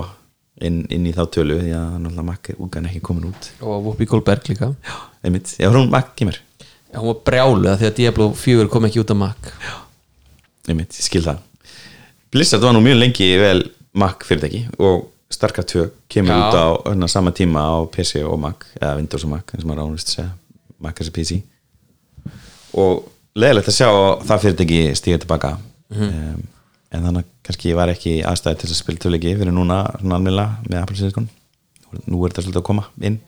[0.64, 3.50] inn, inn í þá tölu því að alltaf Mac er úgan ekki komin út.
[3.60, 4.72] Og Whoopi Goldberg líka.
[5.24, 6.40] Einmitt, já hún Mac kemur.
[6.90, 9.52] Já, hún var brjáluð því að Diablo 4 kom ekki út af Mac.
[10.70, 11.44] Einmitt, ég skil það.
[12.32, 13.64] Blizzard var nú mjög lengi vel
[14.00, 16.42] Mac fyrirtæki og Starcraft 2 kemur Já.
[16.42, 19.70] út á hana, sama tíma á PC og Mac eða Windows og Mac, eins og
[19.70, 20.30] maður ánust að segja.
[20.80, 21.42] Mac er PC
[22.80, 23.04] og
[23.38, 23.90] leðilegt að sjá
[24.26, 25.52] það fyrirtæki stíga tilbaka.
[25.94, 26.42] Um,
[26.94, 30.82] en þannig kannski var ekki aðstæði til að spila töluleiki fyrir núna svona almennilega með
[30.82, 31.30] Apple Silicon.
[32.06, 33.20] Nú er þetta svolítið að koma inn.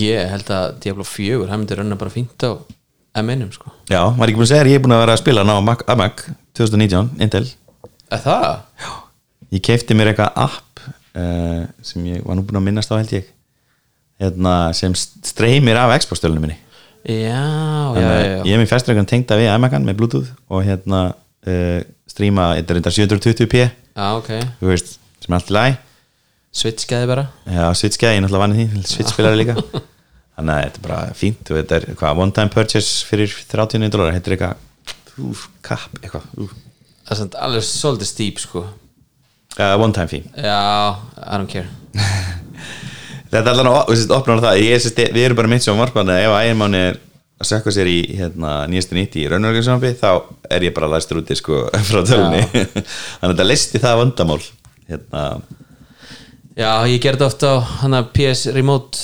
[0.00, 2.52] Ég held að Diablo 4 hann myndi raunna bara fínt á
[3.16, 3.72] M1 sko.
[3.88, 5.56] Já, var ekki búin að segja að ég er búin að vera að spila hann
[5.56, 6.24] á Mac, að Mac
[6.58, 7.46] 2019, Intel.
[8.12, 8.48] Er það?
[9.54, 10.65] ég keipti mér eitthvað app
[11.16, 13.32] uh, sem ég var nú búin að minnast á held ég.
[14.22, 16.56] Hérna, sem streymir af Xbox-stölunum minni.
[17.06, 17.42] Já,
[17.94, 22.54] já, já, ég er mér festrækjan tengda við iMac-an með Bluetooth og hérna uh, streama,
[22.58, 24.30] þetta er þetta 720p já ok.
[24.60, 25.76] Þú veist, sem er allt í lagi.
[26.56, 27.26] Switchgeði bara.
[27.44, 29.56] Já, Switch-gæði, ég er náttúrulega vanið því Switch-spilari líka.
[30.36, 33.92] Þannig að þetta er bara fínt og þetta er hvað, one time purchase fyrir 39
[33.92, 36.56] dólar þetta er eitthvað, úf, kapp eitthvað, úf
[37.06, 38.64] Það er alveg svolítið stíp sko.
[39.60, 40.22] Uh, one time fee.
[40.36, 41.68] Já, I don't care.
[43.32, 44.62] Þetta er allan að opna á það.
[44.62, 47.02] Ég, við erum bara mitt sem varpandi ef ægirmáni er
[47.36, 50.08] að sökka sér í hérna, nýjastu nýtti í raunverðinsambi þá
[50.56, 52.86] er ég bara læstur úti sko, frá tölunni þannig
[53.20, 54.38] að þetta listi það vandamál
[54.88, 55.24] hérna,
[56.56, 59.02] Já, ég gerði ofta á hana PS Remote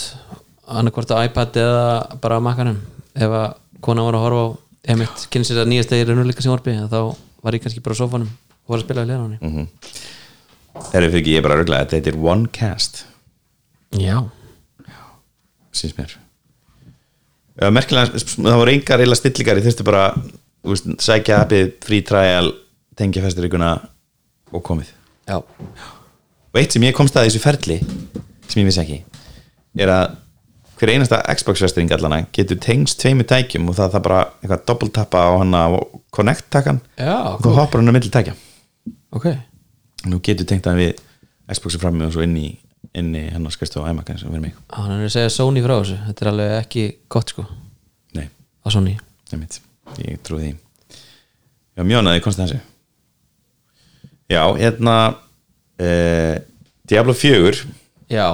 [0.72, 1.82] annarkvort á iPad eða
[2.22, 2.78] bara á Macanum.
[3.12, 4.48] Ef að kona var að horfa á
[4.94, 6.98] emitt kynni sér að nýjast eða í orfi þá
[7.44, 9.68] var ég kannski bara á sofanum og var að spila við hlera hann
[10.76, 13.04] þegar fyrir ekki ég er bara röglega þetta heitir OneCast
[13.92, 14.22] Já,
[15.76, 16.14] síns mér.
[17.72, 19.60] Merkilega, það voru engar eila stillingar.
[19.60, 20.06] Ég þurfti bara
[20.64, 22.54] veist, sækja appið, free trial
[22.96, 23.74] tengja festiríkuna
[24.52, 24.94] og komið.
[25.28, 27.78] Já, og eitt sem ég komst að þessu ferli
[28.48, 28.98] sem ég vissi ekki
[29.80, 30.16] er að
[30.80, 35.22] hver einasta Xbox festring allana getur tengst tveimu tækjum og það það bara eitthvað doppeltappa
[35.22, 38.34] á hana og connect takkan og þú hoppar hann að milli tækja.
[39.14, 39.30] Ok
[40.08, 40.98] nú getur tengt hann við
[41.52, 42.48] Xboxi frammi og svo inn í,
[42.94, 45.74] í hennar skristu á iMac eins og verið mig Hann er að segja Sony frá
[45.78, 47.46] þessu, þetta er alveg ekki gott sko.
[48.16, 48.96] Nei, á Sony.
[49.32, 49.60] Nefnitt,
[50.02, 50.52] ég trúi því.
[51.76, 52.62] Já, mjónaði komst að þessu.
[54.32, 54.96] Já, hérna
[55.80, 56.40] eh,
[56.88, 57.64] Diablo 4
[58.12, 58.26] Já,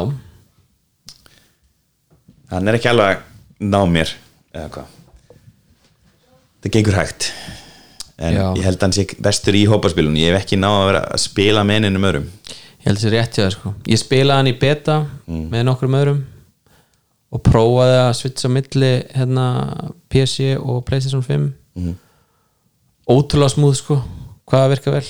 [2.53, 4.13] hann er ekki alveg að ná mér
[4.55, 4.95] eða hvað?
[6.59, 7.29] Það gengur hægt
[8.19, 8.47] en Já.
[8.59, 11.23] ég held að hann sé bestur í hópaspilun ég hef ekki náð að vera að
[11.23, 12.27] spila með einum öðrum.
[12.49, 13.73] Ég held þessi rétt hjá það sko.
[13.87, 16.21] Ég spilaði hann í beta með nokkrum öðrum
[17.29, 19.47] og prófaði að switcha milli hérna
[20.11, 21.49] PC og Playstation 5
[23.09, 23.99] ótrúlega smúð sko
[24.49, 25.07] hvaða virka vel.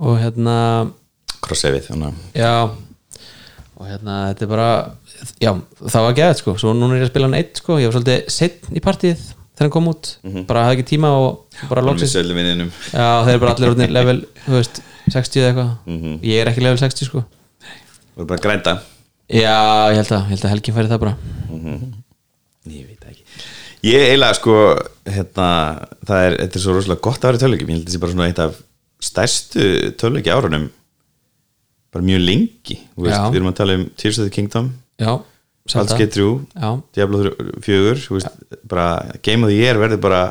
[0.00, 0.54] Og hérna
[1.44, 1.90] crossefið
[3.80, 4.70] og hérna þetta er bara
[5.40, 6.56] já það var geðið sko.
[6.60, 7.78] Svo núna er ég að spila hann eitt sko.
[7.80, 9.22] Ég var svolítið setn í partíð
[9.60, 10.08] þegar hann kom út.
[10.48, 14.54] Bara hafði ekki tíma og bara vinninum já þeir eru bara allir orðnir level þú
[14.56, 14.80] veist
[15.12, 16.06] 60 eða eitthvað.
[16.24, 17.22] Ég er ekki level 60 sko.
[18.16, 18.74] Voru bara að grænda.
[19.28, 19.58] Já
[19.92, 21.14] ég held að, að Helgin færi það bara.
[22.70, 23.24] Ég veit ekki.
[23.90, 24.56] Ég eiginlega sko
[25.08, 25.48] hérna,
[26.08, 27.96] það er, þetta er svo rosalega gott að vera í töluleikjum ég held að þetta
[27.96, 28.58] sé bara svona eitt af
[29.10, 29.68] stærstu
[30.00, 30.66] töluleiki árunum
[31.92, 32.80] bara mjög lengi.
[32.96, 34.72] Þú veist, við erum að tala um Tears of the Kingdom.
[35.00, 35.12] Já
[35.74, 36.70] Gate 3 já.
[36.96, 37.22] Diablo
[37.62, 38.86] 4 þú veist, bara
[39.22, 40.22] Game of the Year verður bara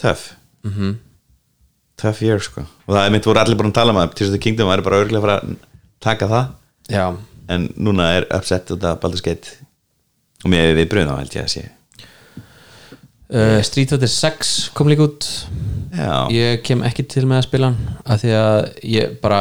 [0.00, 0.94] tough mm -hmm.
[1.96, 2.60] tough year sko.
[2.86, 4.68] Og það er mitt voru allir bara að tala um að Tears of the Kingdom
[4.68, 5.56] væri bara örgulega að fara að
[6.00, 6.46] taka það.
[6.88, 7.16] Já.
[7.48, 9.48] En núna er upset út af Baldur's Gate.
[10.44, 11.79] Og mér við bröðum þá held ég að sé
[13.32, 15.28] uh, Street Fighter 6 kom líka út.
[15.90, 19.40] Já, ég kem ekki til með að spila hann af því að ég bara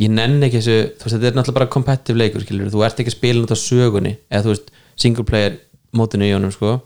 [0.00, 2.98] ég nenn ekki þessu, þú veist þetta er náttúrulega bara competitive leikur skilur, þú ert
[3.02, 5.60] ekki að spila náttúrulega sögunni eða þú veist single player
[5.96, 6.80] mótinu í honum sko.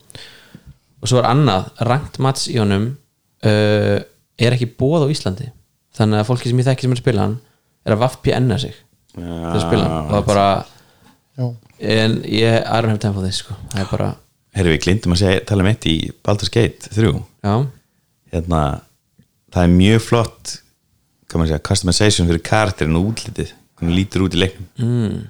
[1.00, 2.90] Og svo er annað, ranked match í honum
[3.48, 3.98] uh,
[4.40, 5.48] er ekki bóð á Íslandi.
[5.96, 7.38] Þannig að fólki sem ég þekki sem er að spila hann
[7.86, 8.76] er að VPN-a sig
[9.16, 9.96] til að spila hann.
[10.04, 10.48] Og það er bara
[11.40, 11.46] Já.
[11.96, 13.56] en ég I don't have time for this sko.
[13.72, 14.10] Það er bara,
[14.56, 17.54] herru við glindum að segja, tala um eitt í Baldur's Gate 3 já,
[18.34, 18.62] hérna,
[19.54, 20.56] það er mjög flott
[21.30, 24.66] segja, customization fyrir karakterin og útlitið, hvernig lítur út í leiknum.
[24.82, 25.20] Mm.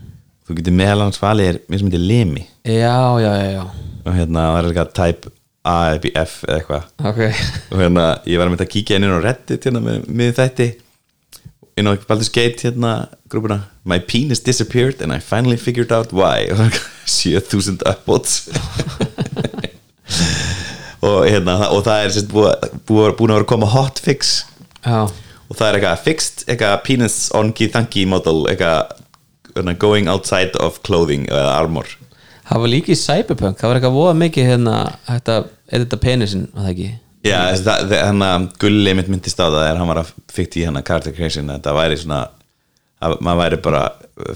[0.48, 2.46] þú getur meðal hans valið er mér sem heitir Lemi.
[2.64, 3.64] Já, já, já,
[4.06, 6.84] og hérna það er eitthvað type A eða B, F eða eitthvað.
[7.10, 7.18] Ok.
[7.68, 10.32] Og hérna ég var að mynda að kíkja inn inn á Reddit hérna með, með
[10.38, 10.68] þætti
[11.76, 12.94] inn á Baldur's Gate hérna
[13.28, 13.60] grúpuna.
[13.84, 16.48] My penis disappeared and I finally figured out why.
[16.48, 16.80] Og það er
[17.12, 18.48] 7000 upvotes
[21.00, 24.32] og hérna og það er sérst búið, búið, búin að vera að koma hotfix
[24.84, 28.96] já, og það er eitthvað fixed eitthvað penis on thanky model eitthvað
[29.56, 31.86] hérna, going outside of clothing eða armor.
[32.50, 36.48] Það var líka í Cyberpunk það var eitthvað voða mikið hérna hægt að edita penisinn,
[36.54, 36.90] var það ekki?
[37.20, 40.66] Já, það, það, að Gulli mitt myndist á það er hann var að fykta í
[40.68, 42.20] hann að character creation þetta væri svona
[43.00, 43.82] að maður væri bara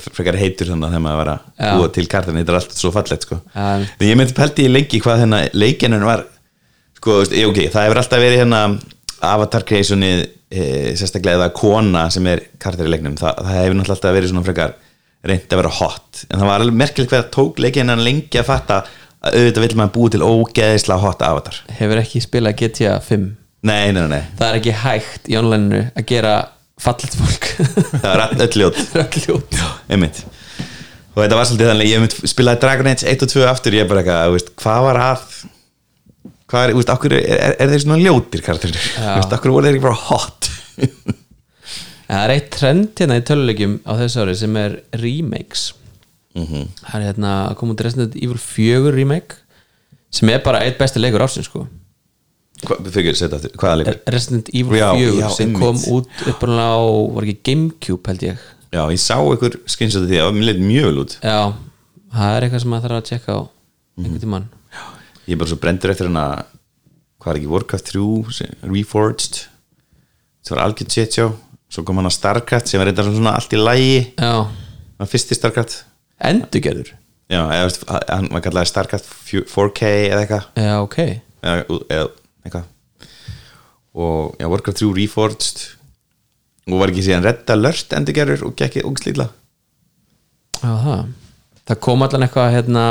[0.05, 3.27] frekar heitur þannig þegar maður var að búa til kartin þetta er alltaf svo fallegt
[3.27, 3.41] sko.
[3.53, 3.65] Já.
[3.85, 6.25] en ég myndi pælti í lengi hvað hérna leikinun var
[7.05, 8.63] sko, ok, það hefur alltaf verið hérna
[9.25, 10.65] avatar creationið e,
[10.97, 14.45] sérstaklega eða kona sem er kartir í leiknum það, það hefur náttúrulega alltaf verið svona
[14.49, 14.75] frekar
[15.25, 16.25] reynd að vera hot.
[16.29, 18.83] En það var alveg merkilegt það tók leikinan lengi að fatta
[19.25, 21.61] að auðvitað vill maður búi til ógeðislega hot avatar.
[21.79, 23.31] Hefur ekki spilað GTA 5
[23.65, 26.35] nei, nei, nei, það er ekki hægt í online að gera
[26.85, 27.49] fallet fólk.
[28.03, 28.81] Það er öll ljót.
[28.93, 30.25] Röggljót einmitt.
[31.15, 33.85] Og þetta var svolítið þannig, ég mynd spilaði Dragon Age 1 og 2 aftur, ég
[33.85, 35.27] er bara eitthvað, hvað var að
[36.55, 39.55] hvað er, þú veist, okkur er, er, er þeir svona ljótir karakterir, þú veist, okkur
[39.55, 40.51] voru þeir ekki bara hot?
[42.05, 45.63] Það er eitt trend hérna í tölulegjum á þessu ári sem er remakes.
[46.35, 49.39] Það er hérna að koma út Resident Evil 4 remake
[50.15, 51.65] sem er bara eitt besti leikur ársins sko.
[52.65, 56.85] Líka Resident Evil Já, 4 já, sem kom út upprunalega á,
[57.17, 58.45] var ekki Gamecube held ég.
[58.75, 61.17] Já, ég sá ykkur skynsötu því, það var mjög vel út.
[61.23, 61.41] Já,
[62.15, 63.41] það er eitthvað sem maður þarf að tjekka á
[63.95, 64.49] einhvern tímann
[65.27, 66.25] ég er bara svo brendur eftir hérna
[67.23, 69.39] hvað er ekki, Warcraft 3 sem- Reforged.
[70.45, 71.27] Það var algjörð shit sjá
[71.75, 73.97] svo kom hann að Starcraft sem er reynda svona allt í lægi
[75.01, 75.79] hann fyrsti Starcraft.
[76.25, 76.93] Endurgerður?
[77.33, 80.45] Já, eða, hann var kallaði Starcraft 4K eða eitthvað.
[80.61, 80.99] Já, ok.
[81.43, 82.11] Eða, eða
[82.45, 82.69] eitthvað.
[83.95, 85.65] Og já, Warcraft 3 Reforged.
[86.71, 89.27] Og var ekki síðan Red Alert endurgerður og gekk ógslítla
[90.63, 91.03] já, það
[91.69, 92.85] það kom allan eitthvað hérna,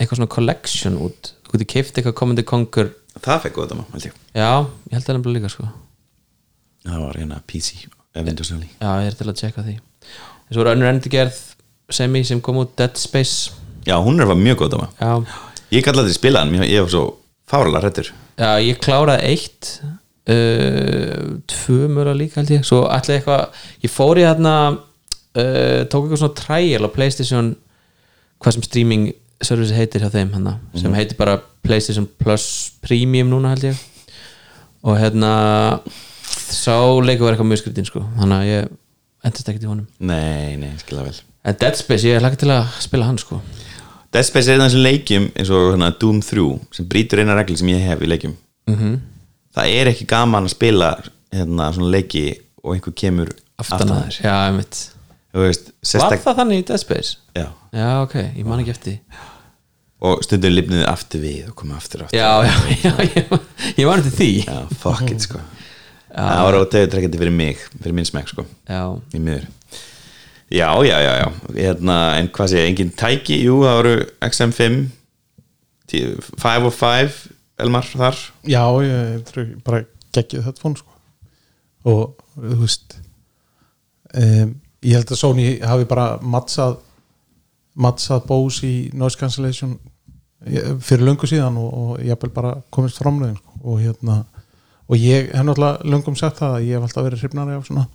[0.00, 4.08] eitthvað svona collection út getur keift eitthvað Command and Conquer það fekk góða dama, held
[4.08, 4.18] ég.
[4.34, 4.50] Já,
[4.90, 5.70] ég held það nefnilega líka sko.
[6.86, 7.86] Það var hérna PC
[8.16, 8.68] Windows only.
[8.80, 9.78] Já, ég er til að tjekka því.
[10.48, 11.40] Þessu voru önnur endurgerð
[11.90, 13.50] semi sem kom út Dead Space.
[13.86, 15.24] Já, hún er mjög góða dama já,
[15.72, 17.04] ég gæti aldrei spila hann, ég var svo
[17.48, 19.70] fárlega hrættur já ég kláraði eitt
[20.28, 22.66] uh, tvö mjög líka held ég.
[22.66, 27.54] Svo ég eitthvað, ég fór í þarna uh, tók eitthvað svona trial á Playstation
[28.40, 29.10] hvað sem streaming
[29.44, 32.44] service heitir hjá þeim hana, sem heitir bara Playstation Plus
[32.84, 33.80] Premium núna held ég.
[34.84, 35.32] Og hérna
[36.30, 38.04] sá leikur var eitthvað mjög skriftin sko.
[38.18, 38.70] Þannig að ég
[39.28, 39.88] endast ekkert í honum.
[40.00, 41.18] Nei, nei, skilja vel.
[41.44, 43.40] En Dead Space, ég hlaka til að spila hann sko.
[44.10, 47.36] Dead Space er einn af þessum leikjum eins og hérna, Doom 3 sem brýtur eina
[47.38, 48.36] regli sem ég hef í leikjum.
[48.70, 48.98] Mm
[49.56, 50.90] það er ekki gaman að spila
[51.34, 52.24] hérna, svona leiki
[52.62, 54.18] og einhver kemur aftan að þér,
[56.02, 57.16] var það þannig í Dead Space?
[57.38, 57.46] já.
[57.72, 58.98] Já, ok, ég man ekki eftir
[60.00, 62.16] og stundum lifnið aftur við og komið aftur aftur.
[62.16, 62.54] Já, já,
[62.86, 63.32] já, ég,
[63.76, 64.28] ég man eftir því.
[64.46, 65.42] Já fuck it sko.
[66.10, 68.46] Það var ótegutrekkandi fyrir mig fyrir minn smekk sko.
[68.70, 68.80] Já,
[69.12, 69.44] í miður.
[70.50, 71.28] Já, já, já, já.
[71.54, 73.36] Hérna, en hvað sé, engin tæki?
[73.44, 73.92] Jú, það voru
[74.26, 74.80] XM5
[76.40, 77.20] 5 og 5
[77.60, 78.18] Elmar þar.
[78.48, 79.84] Já, ég trú, bara
[80.16, 80.96] geggið headphone sko.
[81.90, 82.96] og þú veist
[84.16, 84.54] um,
[84.84, 86.80] ég held að Sony hafi bara mattsað
[87.74, 89.76] mattsað Bose í noise cancellation
[90.46, 94.24] eh, fyrir löngu síðan og, og ég hef bara komist framlegin og hérna
[94.90, 97.86] og ég hef náttúrulega löngum sagt það að ég hef alltaf verið hrifnari af svona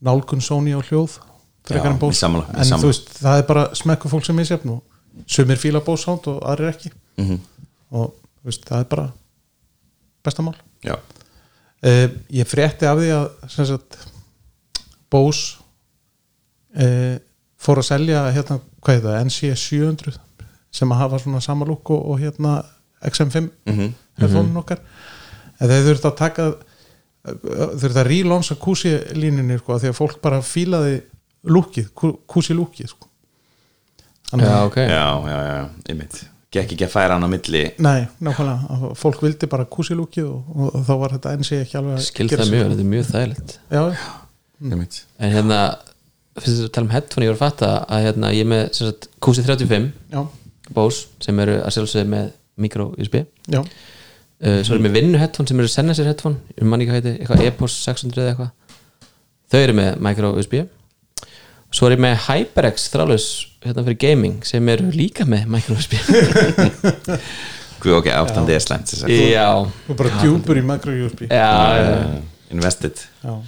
[0.00, 1.18] nálgun Sony á hljóð
[1.66, 5.60] frekar Já, en þú veist, það er bara smekku fólk sem ég sefn og sumir
[5.60, 6.92] fíla sound og aðrir ekki.
[7.20, 7.40] Mm
[7.90, 9.06] og þú veist, það er bara
[10.22, 10.54] besta mál.
[10.86, 13.98] Já, uh, ég frétti af því að sem sagt,
[15.10, 15.58] Bose
[16.78, 17.18] uh,
[17.60, 20.18] fór að selja hérna, hvað er það, NC 700
[20.72, 22.58] sem að hafa svona sama lúk og, og hérna
[23.04, 23.92] XM5 Mhm.
[24.20, 24.78] headphone okkar.
[25.60, 26.48] En þeir þurft að taka
[27.80, 31.00] þurft að relánsa kúsi línunni sko, af því að fólk bara fílaði
[31.44, 31.90] lúkið,
[32.28, 33.06] kúsi lúkið sko.
[34.30, 34.76] Já, ok.
[34.76, 36.20] Já, já, já, ég mynd
[36.50, 37.60] gekk ekki að færa hann á milli.
[37.78, 41.98] Nei, nákvæmlega, fólk vildi bara kúsi lúkið og, og þá var þetta sé ekki alveg
[41.98, 43.54] að skil gera það mjög, þetta er mjög þægilegt.
[43.70, 43.82] Já,
[44.70, 45.60] mynd en hérna,
[46.38, 48.90] fyrst að tala um headphone ég var að fatta að hérna, ég er með sem
[48.90, 50.20] sagt, QC35 já,
[50.76, 55.20] Bose sem eru að sjálfsögðu með micro USB já, uh, svo er ég með vinnu
[55.20, 58.34] headphone sem eru senna sér headphone ég man ekki hvað heiti, eitthvað Epos 600 eða
[58.34, 58.52] eitthvað.
[59.50, 60.58] Þau eru með micro USB
[61.70, 63.30] svo er ég með HyperX þrálaus
[63.64, 65.98] hérna fyrir gaming sem eru líka með micro USB
[67.80, 71.48] Guð, ok, áttandi er að já, og bara djúpur í micro USB já,
[71.80, 71.94] já.
[72.52, 73.00] invested.
[73.24, 73.38] Já.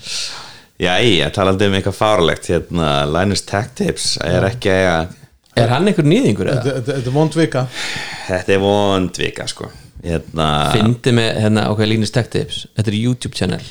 [0.82, 5.12] Já, ég talandi um eitthvað fárlegt hérna, Linus Tech Tips er ekki að
[5.62, 6.76] er hann einhver nýðingur eða?
[6.80, 7.66] Þetta er vond vika.
[8.28, 9.68] Þetta er vond vika sko.
[10.02, 12.64] Hérna, fyndi með hérna ok, Linus Tech Tips.
[12.76, 13.66] Þetta er YouTube channel.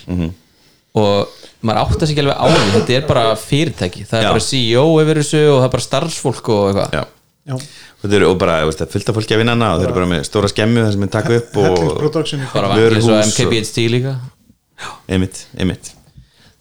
[0.91, 2.67] Og maður átt að sig alveg á því.
[2.76, 4.32] Þetta er bara fyrirtæki, það er Já.
[4.36, 6.97] bara CEO yfir þessu og það er bara starfsfólk og eitthvað.
[7.00, 7.04] Já,
[7.52, 9.80] Já, og, þeir, og bara, veist, það er fullt af fólki að vinna hana og
[9.82, 13.24] þeir eru bara með stóra skemmu þar sem þeir taka upp og bara Vöruhús og-
[13.32, 14.13] MKBHD líka.
[15.10, 15.95] Einmitt, einmitt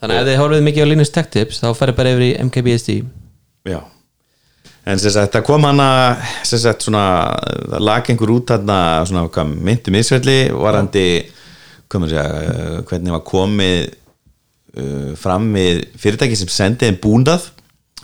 [0.00, 2.36] þannig að ef þið horfið mikið á Linus Tech Tips þá ferði bara yfir í
[2.48, 3.00] MKBHD
[3.68, 3.80] Já.
[4.88, 5.86] En sem sagt, það kom hana
[6.46, 7.04] sem sagt svona,
[7.68, 11.06] það lag einhver út þarna svona, hvað, myndum ísvelli varandi,
[11.90, 17.50] segja uh, hvernig var komið uh, fram við fyrirtæki sem sendi þeim búndað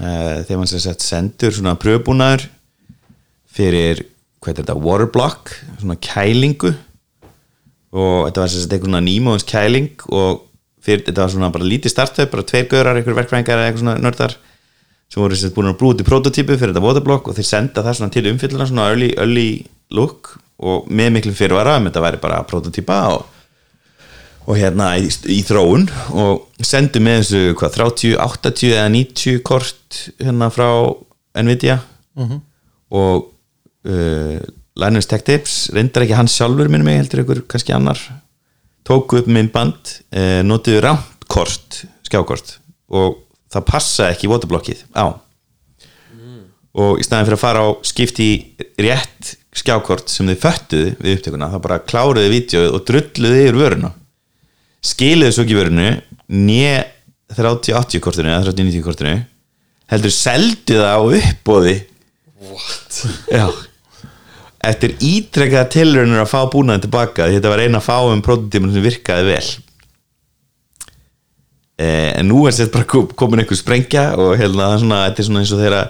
[0.03, 2.49] uh, þegar mann sem sagt sendur svona pröfbúnaður
[3.57, 4.05] fyrir,
[4.43, 6.75] hvað er þetta, waterblock svona kælingu.
[7.97, 10.45] Og þetta var sem sagt einhvern nýmóðins kæling og
[10.87, 13.99] fyrir, þetta var svona bara lítið startup, bara tveir gaurar, einhver verkfræðingar eða eitthvað svona
[14.05, 14.37] nördar
[15.07, 17.85] sem voru sem sagt búin að brúið til prototípu fyrir þetta waterblock og þeir senda
[17.87, 19.49] það svona til umfylluna svona early, early
[19.94, 23.27] look og með miklu fyrirvara um þetta væri bara prototýpa og,
[24.49, 30.03] og hérna í, í þróun og sendu með þessu hvað 30, 80 eða 90 kort
[30.18, 30.68] hérna frá
[31.37, 31.79] Nvidia
[32.96, 33.29] og
[33.87, 34.38] uh,
[34.77, 38.01] Linus Tech Tips reyndar ekki hann sjálfur minnum mig heldur ykkur kannski annar
[38.87, 42.59] tóku upp minn band uh, notuðu rámt kort skjákort
[42.94, 45.07] og það passa ekki waterblockið á.
[46.77, 48.29] Og í staðin fyrir að fara á skipti
[48.85, 53.92] rétt skjákort sem þið föttuðu við upptökuna þá bara kláruðu vídeoið og drulluðu yfir vöruna.
[54.85, 55.88] Skiluðu svo ekki vörunu
[56.37, 56.85] nýja
[57.33, 59.16] 30-80 kortinu eða 30-90 kortinu
[59.90, 61.77] heldur seldu það á uppbóði
[62.46, 63.01] What?
[63.33, 63.46] Já
[64.64, 68.83] Eftir ítrekkaða tilraunir að fá búnaðin tilbaka þetta var eina að fá um prototímum sem
[68.83, 69.45] virkaði vel.
[71.77, 75.40] Eh, en nú er þetta bara kom- komin einhver sprengja og hérna þetta er svona
[75.42, 75.83] eins og þeirra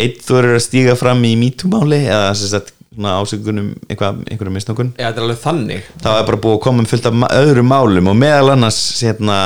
[0.00, 5.20] einn þú eru að stíga fram í mítúmáli eða svona ásökunum einhverjum misnokun Já, þetta
[5.20, 5.82] er alveg þannig.
[6.00, 9.36] Það er bara búið að koma um fullt af öðrum málum og meðal annars hérna,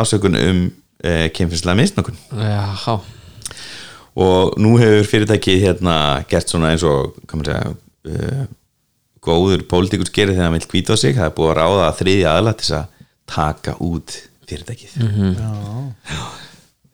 [0.00, 0.62] ásökun um
[1.04, 3.00] eh, kynfyrslega misnokun Já, há
[4.20, 5.94] og nú hefur fyrirtækið hérna
[6.28, 7.76] gert svona eins og hvað maður segja
[8.08, 8.44] uh,
[9.24, 11.98] góður pólitíkus gerir þegar hann vil kvíta á sig það er búið að ráða að
[12.00, 14.16] þriðja aðla til þess að taka út
[14.50, 14.96] fyrirtækið.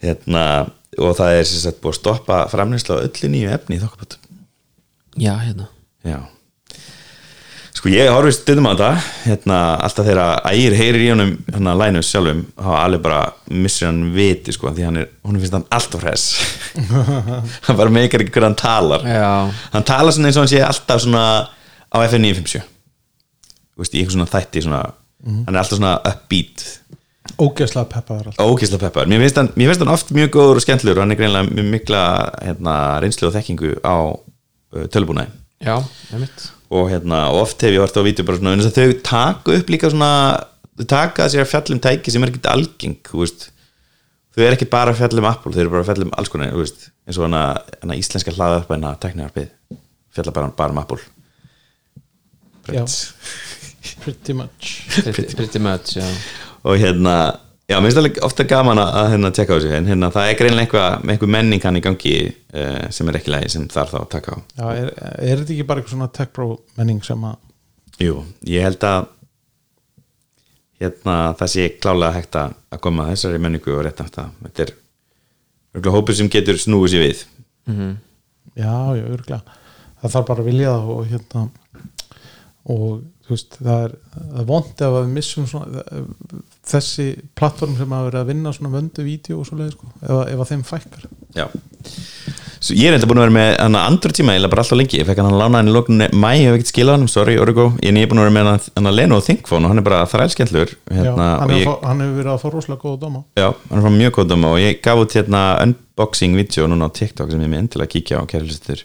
[0.04, 0.44] Hérna
[0.96, 4.24] og það er sagt búið að stoppa framneysla á öllu nýju efni í þokkabötum
[5.16, 5.68] Já, hérna.
[6.04, 6.18] Já
[7.86, 8.86] sko ég horfði stundum á þetta
[9.28, 14.00] hérna alltaf þegar ægir heyrir í honum hérna Linus sjálfum þá alveg bara missir hann
[14.16, 16.24] viti sko því hann er, hún finnst hann alltaf hress.
[17.68, 19.06] Hann bara meikar ekki hvernig hann talar.
[19.06, 23.94] Já, hann talar svona eins og hann sé alltaf svona á FM 957 Þú veist,
[23.94, 24.82] í eitthvað svona þætti svona,
[25.30, 26.66] hann er alltaf svona upbeat.
[27.38, 28.36] Ógeðslega alltaf.
[28.42, 31.00] Ókýrsla peppar, mér finnst, hann, mér finnst hann oft mjög góður og skemmtilegur.
[31.00, 32.04] Og hann er greinlega mjög mikla
[32.42, 35.30] hérna, reynslu og þekkingu á uh, tölbúnaði
[35.64, 35.78] já,
[36.12, 39.90] einmitt og hérna, oft hef ég vart á vídeo bara svona, þau taka upp líka
[39.92, 40.10] svona
[40.76, 43.50] þau taka sér að fjallum tæki sem er ekkert algeng, þú veist.
[44.36, 46.64] Þau er ekki bara að fjallum Apple, þau eru bara að fjallum alls konar, þú
[46.64, 47.42] veist, eins og hana,
[47.82, 49.52] hana íslenska hlaðarpa hana tekniarpið
[50.16, 50.98] fjalla bara, bara um Apple.
[52.66, 52.84] Já.
[54.02, 54.86] pretty much.
[55.02, 56.06] Pretty, pretty much, já.
[56.64, 60.12] Og hérna, já, mér finnst alveg ofta gaman að hérna tekka á sig, en hérna
[60.14, 63.66] það er greinlega eitthvað, eitthvað menning hann í gangi uh, sem er ekki lægi sem
[63.72, 64.38] þarf þá að taka á.
[64.60, 66.48] Já, er, er þetta ekki bara eitthvað svona tech pro
[66.78, 67.42] menning sem að
[67.96, 69.06] Jú, ég held að
[70.82, 74.72] hérna það sé klálega hægt að koma að þessari menningu og rétt aftur þetta er
[75.76, 77.22] örgulega hópur sem getur snúið sér við.
[78.56, 79.40] Já, já, örglega
[80.00, 81.44] það þarf bara að vilja það og hérna
[82.76, 82.90] og
[83.34, 83.94] veist, það er,
[84.40, 85.84] er vond að við missum svona
[86.66, 87.06] þessi
[87.38, 90.40] plattform sem hafa verið að vinna svona vöndu vídeo og svoleið sko, ef, að- ef
[90.44, 91.04] að þeim fækkar.
[91.36, 91.46] Já.
[92.56, 94.98] Svo ég er enda búin að vera með að andur tíma eða bara alltaf lengi,
[94.98, 97.36] ég fekk hann að lána hann í loknum mæ, ég hef ekkert skilað hann, sorry
[97.38, 99.78] Origo en ég er búin að vera með hann- að Leno og Thinkphone og hann
[99.78, 103.24] er bara þrælskendlur hérna, hann, ég, hann hefur verið að fá rosalega góða dóma.
[103.36, 106.96] Já, hann er frá mjög kóðum og ég gaf út hérna unboxing video núna á
[106.96, 108.82] TikTok sem ég með að kíkja á kærlistur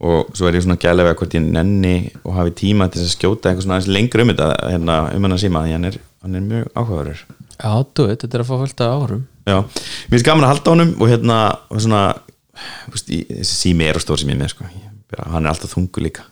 [0.00, 3.50] og svo er ég svona gælega hvort ég nenni og hafi tíma til að skjóta
[3.50, 6.38] eitthvað svona aðeins lengur um þetta hérna, um hann að síma því hann er, hann
[6.38, 7.22] er mjög áhugaverður.
[7.60, 10.52] Já, þú veit, þetta er að fá fullt af árum Já, mér finnst gaman að
[10.54, 14.20] halda á honum og hérna, og svona þú veist, í- þessi sími er á stór
[14.20, 14.68] sem ég er með sko.
[14.72, 16.24] Ég bara, hann er alltaf þungu líka.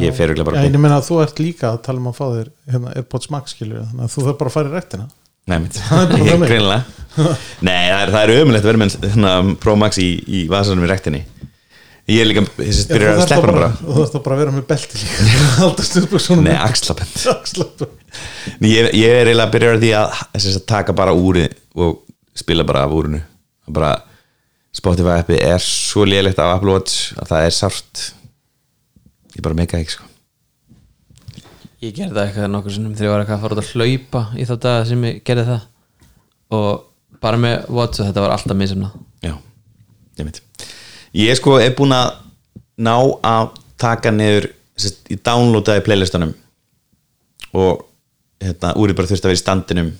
[0.00, 2.16] Ég fer ekki bara Já, ég meina að þú ert líka að tala um að
[2.18, 5.06] fá þér hérna, Airpods Max skilur þannig að þú þarf bara að fara í rektina
[5.44, 6.40] Nei, er ég
[7.68, 10.90] það er, það er ömulegt að vera með hérna, Pro Max í, í vasanum í
[10.90, 11.20] rektinni
[12.04, 14.52] Ég er líka, þessi Já, byrjar að sleppa hann bara, þú þarfst að bara vera
[14.52, 16.40] með belti líka.
[16.44, 17.84] Nei, axlabend.
[18.74, 21.46] Ég, ég er eiginlega að byrja á því að, að, að taka bara úri
[21.80, 22.02] og
[22.36, 23.22] spila bara af úrinu.
[23.72, 23.94] Bara
[24.74, 28.04] Spotify appi er svo lélegt af Apple Watch að það er sárt.
[29.34, 30.08] Ég bara mega ekki sko.
[31.84, 34.26] Ég gerði það eitthvað nokkur sinnum þegar ég var eitthvað að fara út að hlaupa
[34.36, 35.64] í þá daga sem ég gerði það.
[36.54, 36.70] Og
[37.24, 38.90] bara með Watch og þetta var alltaf misemna
[39.24, 39.34] Já,
[40.20, 40.40] ég veit
[41.14, 42.14] ég sko er búin að
[42.84, 43.50] ná að
[43.80, 44.48] taka niður
[44.78, 46.32] sest, ég downloadaði playlistanum.
[47.54, 47.84] Og
[48.42, 49.92] hérna, úrið bara þurfti að vera í standinum.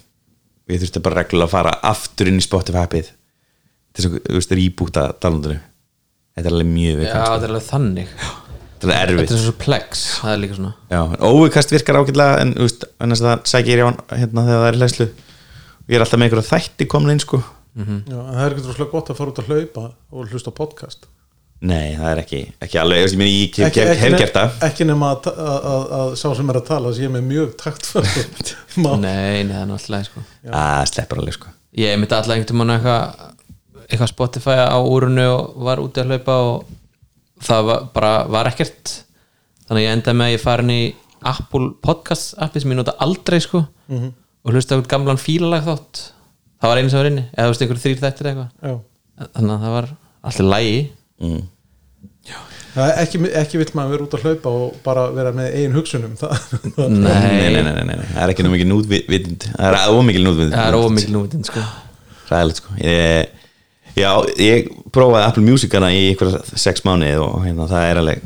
[0.64, 3.12] Og ég þurfti bara reglulega að fara aftur inn í Spotify appið
[3.94, 5.60] til þess að, rýbúta downloadinu.
[6.34, 8.14] Þetta er alveg mjög Já, vikast þetta er alveg þannig.
[8.74, 9.28] Þetta er erfitt.
[9.28, 10.72] Þetta er svo plex, það er líka svona.
[10.90, 11.00] Já,
[11.30, 14.78] óvikast virkar ágætlega en þú veist, annars það sækir ég á hérna þegar það er
[14.80, 15.06] hlæslu
[15.84, 17.38] og ég er alltaf með einhverja þætti komin inn sko
[17.74, 20.58] Já, en það er ekki droslega gott að fara út að hlaupa og hlusta á
[20.58, 21.08] podcast.
[21.64, 24.56] Nei, það er ekki, ekki alveg, ég, meni, ég ekki, hef, ekki, gert það.
[24.66, 27.88] ekki nema að, að, að, að sá sem er að tala sé með mjög takt
[28.84, 30.24] Nei, nei, það er náttúrulega sko.
[30.44, 31.52] Það sleppur alveg sko.
[31.80, 33.22] Ég myndi alltaf einhvern tímann eitthvað
[33.84, 36.68] eitthvað Spotify á úrunu og var úti að hlaupa og
[37.44, 38.94] það var, bara var ekkert.
[39.64, 40.82] Þannig að ég endaði með að ég farin í
[41.24, 46.02] Apple Podcast appi sem ég nota aldrei sko og hlusta eitthvað gamlan fílalag þátt
[46.64, 48.48] það var einu sem var inni, eða þú veist einhver þrýr þættir eitthvað.
[48.64, 48.74] Já.
[49.36, 49.90] þannig að það var
[50.24, 50.80] alltaf lægi
[51.22, 51.42] mm.
[52.74, 55.76] Það er ekki, ekki vill maður vera út að hlaupa og bara vera með eigin
[55.76, 56.16] hugsunum.
[56.18, 56.32] Það,
[56.74, 59.46] nei, nei, nei, nei, nei, nei, það er ekki nú mikið nútvitund.
[59.52, 60.56] Það er ómikið nútvitund.
[60.56, 61.62] Það er ómikil núvitinn sko.
[62.32, 62.74] Ræðilegt sko.
[62.82, 63.44] Ég,
[63.94, 64.10] Já,
[64.42, 68.24] ég prófaði Apple Music hana í einhverja sex mánuði og hérna, það er alveg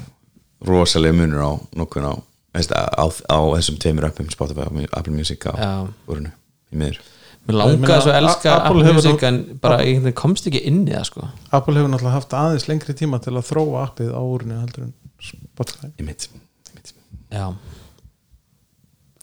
[0.65, 5.45] rosalega munur á nokkun á, á, á, á þessum tveimur appum Spotify og Apple Music
[5.45, 6.33] á úrunu
[6.73, 7.03] í miður
[7.49, 10.93] mér Ég langaði svo að elska Apple Music en bara veginn komst ekki inn í
[10.93, 11.29] það sko.
[11.49, 14.95] Apple hefur náttúrulega haft aðeins lengri tíma til að þróa appið á úrinu heldur en
[15.19, 15.91] Spotify.
[15.97, 16.93] Í mitt, í mitt.
[17.33, 17.47] já.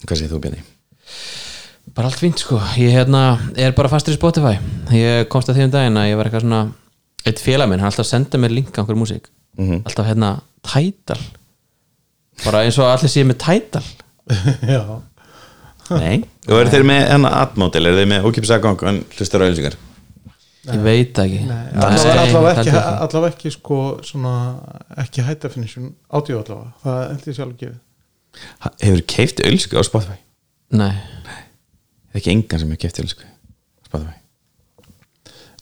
[0.02, 0.64] Hvað segir þú Bjarni?
[1.96, 2.58] bara allt fínt sko.
[2.76, 4.58] Ég hérna, er bara fastur í Spotify.
[4.92, 6.60] Ég komst að því um daginn að ég var eitthvað svona
[7.26, 9.30] eitt félag minn, hann alltaf senda mér link á einhverju músík.
[9.56, 9.82] Mhm.
[9.88, 10.30] alltaf hérna
[10.66, 11.22] Tidal.
[12.44, 13.84] Bara eins og allir séu með Tidal.
[14.74, 14.82] Já,
[15.94, 16.22] Nei.
[16.48, 19.76] Og eru þeir með hennar atmódel, eru þeir með ókipis aðgang en hlustar á auðlýsingar?
[20.66, 21.40] ég veit ekki.
[21.46, 23.24] Allavega, held ekki, ekki.
[23.30, 23.76] ekki sko
[24.06, 24.32] svona,
[24.98, 27.66] ekki high definition audio allavega, það held ég sjálf
[28.60, 30.18] Ha- Hefur keift auðlýsingar á Spotify?
[30.76, 34.16] Nei, Það er ekki engan sem hefur keift auðlýsingar á Spotify?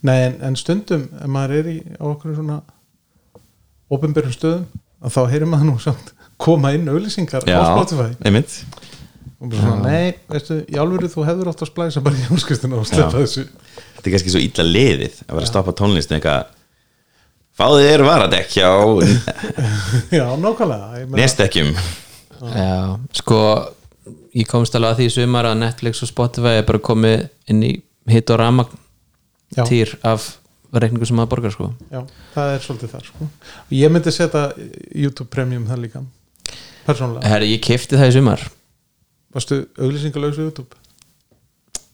[0.05, 2.57] Nei, en, en stundum ef maður er í á okkur svona
[3.95, 4.65] opinberum stöðum
[5.05, 6.11] að þá heyrir maður nú samt
[6.41, 8.11] koma inn auðlýsingar á Spotify.
[8.25, 8.59] einmitt.
[8.65, 8.94] og
[9.53, 13.19] svona, nei, veistu, í alvöru þú hefur átt að splæsa bara í ánskristina og sleppa
[13.19, 13.23] Já.
[13.25, 13.45] þessu.
[13.95, 16.51] Þetta er kannski svo illa liðið að vera að stoppa tónlistin eitthvað
[17.55, 18.69] Fáðu þér varadekk hjá
[20.19, 21.69] Já, nákvæmlega ég meina- Nestekkjum
[22.51, 22.71] já,
[23.15, 23.37] sko
[24.35, 27.61] ég komst alveg að því í sumar að Netflix og Spotify er bara komið inn
[27.63, 27.69] í
[28.11, 28.75] hit og ramagn
[29.55, 29.63] Já.
[29.69, 30.33] týr af
[30.75, 31.69] reikningu sem maður borgar sko.
[31.93, 32.01] Já,
[32.33, 33.27] það er svolítið þar sko.
[33.63, 34.41] og ég myndi setja
[34.91, 36.01] YouTube Premium það líka
[36.85, 38.43] persónulega, Herri, ég kefti það í sumar
[39.35, 40.71] varstu auglýsingalögs á YouTube?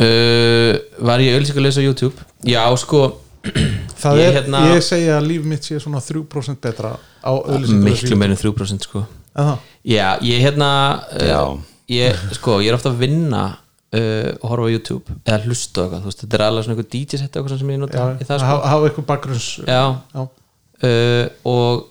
[0.01, 0.73] uh,
[1.07, 2.15] Var ég ölsingulegs á YouTube?
[2.47, 3.17] Já, sko
[4.01, 8.03] Það Ég er, hérna- ég segja að líf mitt sé svona 3% betra á auglýsingalögs
[8.05, 9.55] miklu meira en 3% sko það,
[9.87, 10.69] Já, ég hérna
[11.09, 11.41] uh, Já.
[11.89, 15.83] ég, sko, ég er ofta að vinna uh, og horfa á YouTube eða hlusta á
[15.85, 18.27] eitthvað, veist, þetta er alveg svona eitthvað DJ set eitthvað sem ég nota já, í
[18.27, 19.81] það að sko hafa, eitthvað bakgrunns Já,
[20.17, 20.21] já,
[20.89, 21.87] uh, og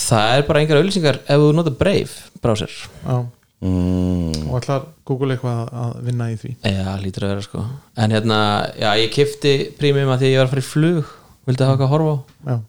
[0.00, 3.16] það er bara engar auðlýsingar ef þú nota Brave browser já.
[3.62, 6.50] Mm, og ætlar Google eitthvað að- að vinna í því?
[6.64, 7.64] Já, lítur að vera sko.
[7.96, 8.38] En hérna,
[8.78, 11.04] já, ég kefti prímum að því ég var að fara í flug.
[11.46, 12.18] Vildi hafa eitthvað að horfa á?
[12.50, 12.60] Já,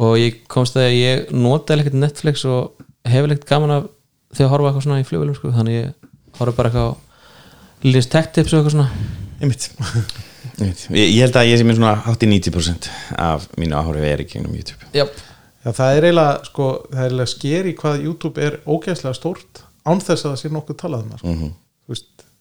[0.00, 2.72] og ég komst að ég nota ekkert Netflix og
[3.04, 3.88] hefur ekkert gaman af
[4.34, 5.52] því að horfa á eitthvað svona í flugvelum sko.
[5.52, 5.94] þannig ég
[6.38, 6.96] horfa bara eitthvað
[7.82, 8.90] Lillins Tech Tips og eitthvað svona.
[9.40, 9.70] Einmitt.
[10.60, 10.82] Einmitt.
[10.92, 14.52] Ég, ég held að ég sé mér svona 80-90% af mínu áhóru er ekki um
[14.52, 14.84] YouTube.
[14.92, 15.08] Jáp,
[15.64, 20.00] já, það er eiginlega sko, það er eiginlega skeri hvað YouTube er ógæslega stórt án
[20.00, 21.28] þess að það sé nokkuð talað um það sko.
[21.36, 21.52] mm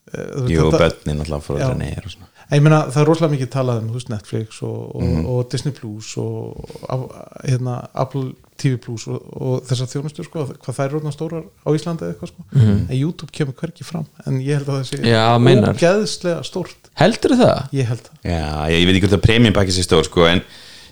[0.09, 1.67] eh, þú veist, Jú, þetta- börnin alltaf Já.
[1.77, 5.03] neður og svona ég meina það er rosalega mikið talað um veist, Netflix og, og,
[5.03, 5.25] Mhm.
[5.29, 7.11] og Disney Plus og
[7.45, 11.69] hérna, Apple TV Plus og, og þessar þjónustur sko, hvað það er rótna stórar á
[11.77, 12.43] Íslandi eða eitthvað sko.
[12.57, 14.97] en YouTube kemur hvergi fram en ég held að það sé.
[15.05, 15.75] Já, meinar.
[15.77, 17.69] ógeðslega stórt heldur það?
[17.71, 20.25] ég held það Já, ég, ég veit ekki hvort að premium pakki sér stór sko,
[20.25, 20.41] en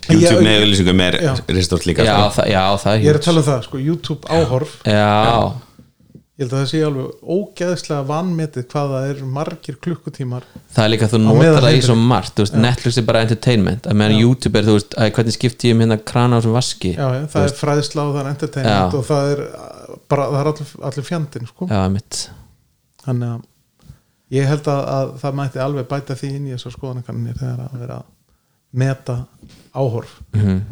[0.08, 1.34] Já, YouTube með auðlýsingum er Já.
[1.52, 2.40] ristórt líka Já, sko.
[2.40, 5.52] það, já, það er ég er að tala um það, sko, YouTube áhorf Já,
[6.38, 10.92] ég held að það sé alveg ógeðslega vanmetið hvað það er margir klukkutímar það er
[10.92, 13.88] líka að þú notar það í svo margt veist, Netflix er bara entertainment.
[13.90, 16.92] Að meðan YouTube er, þú veist, hvernig skipti ég um hérna krana á sem vaski?
[16.94, 19.00] Já, já, það er fræðsla og það er entertainment Já.
[19.00, 21.68] og það er uh, bara, það er allir, allir fjandinn sko.
[23.08, 23.42] Þannig að
[24.38, 27.82] ég held að, að það mætti alveg bæta því inn í þessar skoðanakannir þegar að
[27.82, 28.08] vera að
[28.78, 29.18] meta
[29.74, 30.14] áhorf.
[30.36, 30.62] Mhm.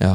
[0.00, 0.12] Já,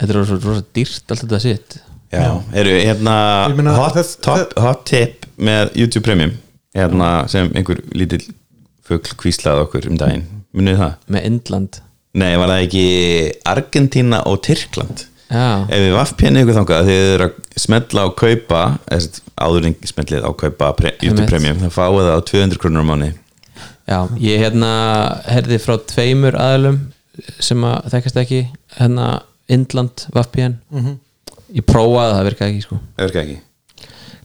[0.00, 3.14] þetta er svo rosa dýrt allt þetta sitt Já, eru hérna
[3.54, 6.32] meina, hot, þess- top, hot tip með YouTube Premium
[6.74, 8.24] hérna sem einhver lítill
[8.86, 10.24] fugl kvíslaði okkur um daginn.
[10.56, 10.94] Munið það?
[11.14, 11.78] með Indland.
[12.18, 12.84] Nei, var það ekki
[13.46, 15.04] Argentína og Tyrkland?
[15.30, 19.12] Já, Ef við vaffpjarni ykkur þangað þegar þið eru að smetla á kaupa eða sem
[19.14, 21.30] sagt, áður en smetlið á kaupa pre, YouTube Einmitt.
[21.30, 23.10] Premium, það fáið það á 200 krónur á mánu
[23.90, 24.72] já, ég hérna
[25.30, 26.80] herði frá tveimur aðlum
[27.38, 28.40] sem að þekkast ekki
[28.80, 29.06] hérna
[29.50, 30.58] Indland, VPN
[31.56, 32.78] ég prófaði það, virkaði ekki sko.
[32.96, 33.38] Það verður ekki?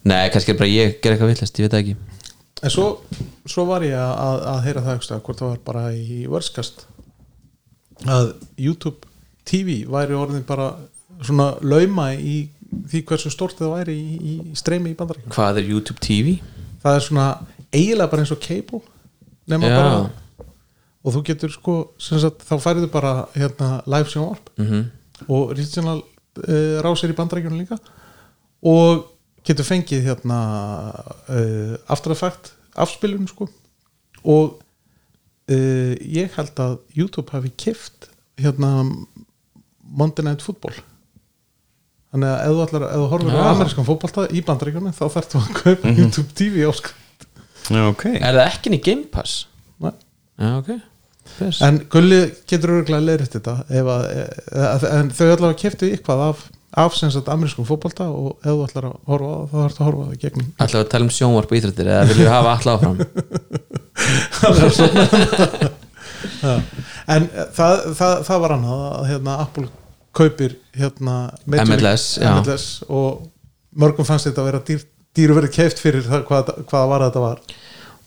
[0.05, 1.95] Nei, kannski er bara ég gerði eitthvað villast, ég veit ekki.
[2.65, 2.85] En svo,
[3.49, 6.85] svo var ég að, að heyra það einhverstað, hvort það var bara í vörskast
[8.11, 9.07] að YouTube
[9.47, 10.71] TV væri orðin bara
[11.23, 12.49] svona lauma í
[12.91, 16.37] því hversu stort það væri í, í, streymi í bandaríkjum Hvað er YouTube TV?
[16.83, 17.27] það er svona
[17.73, 18.81] eiginlega bara eins og cable
[19.49, 19.77] nema Já.
[19.79, 20.43] bara
[21.05, 24.85] og þú getur sko, sem sagt, þá færðu bara hérna live sjónvarp Mm
[25.31, 26.01] og regional
[26.43, 27.77] uh, rásir í bandarækjunum líka
[28.65, 29.05] og
[29.45, 30.39] getur fengið hérna
[31.29, 33.47] uh, after effect afspilun sko
[34.25, 34.57] og
[35.51, 38.09] uh, ég held að YouTube hafi kift
[38.41, 38.73] hérna
[39.85, 40.75] Monday Night Football
[42.15, 43.47] þannig að ef þú, ætlar, ef þú horfir á Já.
[43.53, 47.01] amerískan fótbolta í bandarækjunum þá þarftu að kaupa YouTube TV áskrift
[47.65, 49.45] Já, ok Er það ekki í Game Pass?
[49.81, 49.93] Nei.
[50.37, 50.75] Já, ok
[51.35, 51.61] Best.
[51.65, 54.17] en Gulli getur örgulega leiðrætt þetta ef að, e,
[54.91, 56.43] en þau allavega keftu eitthvað af,
[56.85, 59.87] af sem sagt amerískum fótbolta og ef þú ætlar að horfa það þá þarfst að
[59.89, 60.47] horfa á það í gegnum.
[60.55, 62.97] Ætlaðu að tala um sjónvarp og íþrættir eða viljum við hafa alla áfram?
[67.05, 69.67] En e, það, það, það var annað að hérna, Apple
[70.15, 71.15] kaupir hérna,
[71.45, 72.05] MLS.
[72.23, 73.25] MLS og
[73.75, 74.83] mörgum fannst þetta að vera dýr,
[75.15, 77.41] dýru verið keift fyrir það, hvað, hvað var þetta var.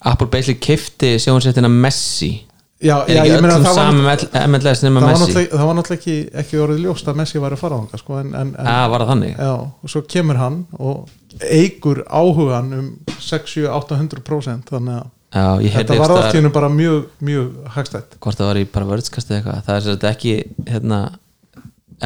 [0.08, 2.32] Apple basically kifti sjónvarsettina Messi
[2.78, 6.82] já, já ég meina það var, það var náttúrulega, það var náttúrulega ekki, ekki orðið
[6.86, 9.32] ljóst að Messi var að fara á þangað sko, en, en, en, það þannig?
[9.38, 11.14] Já, og svo kemur hann og
[11.58, 16.68] eigur áhugan um 6-7-800% þannig að Já, þetta var einhvers allt í staðar- hennu bara
[16.72, 20.12] mjög, mjög hagstætt hvort það var í bara vörðskast eða eitthvað það er sér þetta
[20.14, 20.32] ekki
[20.70, 21.00] hérna,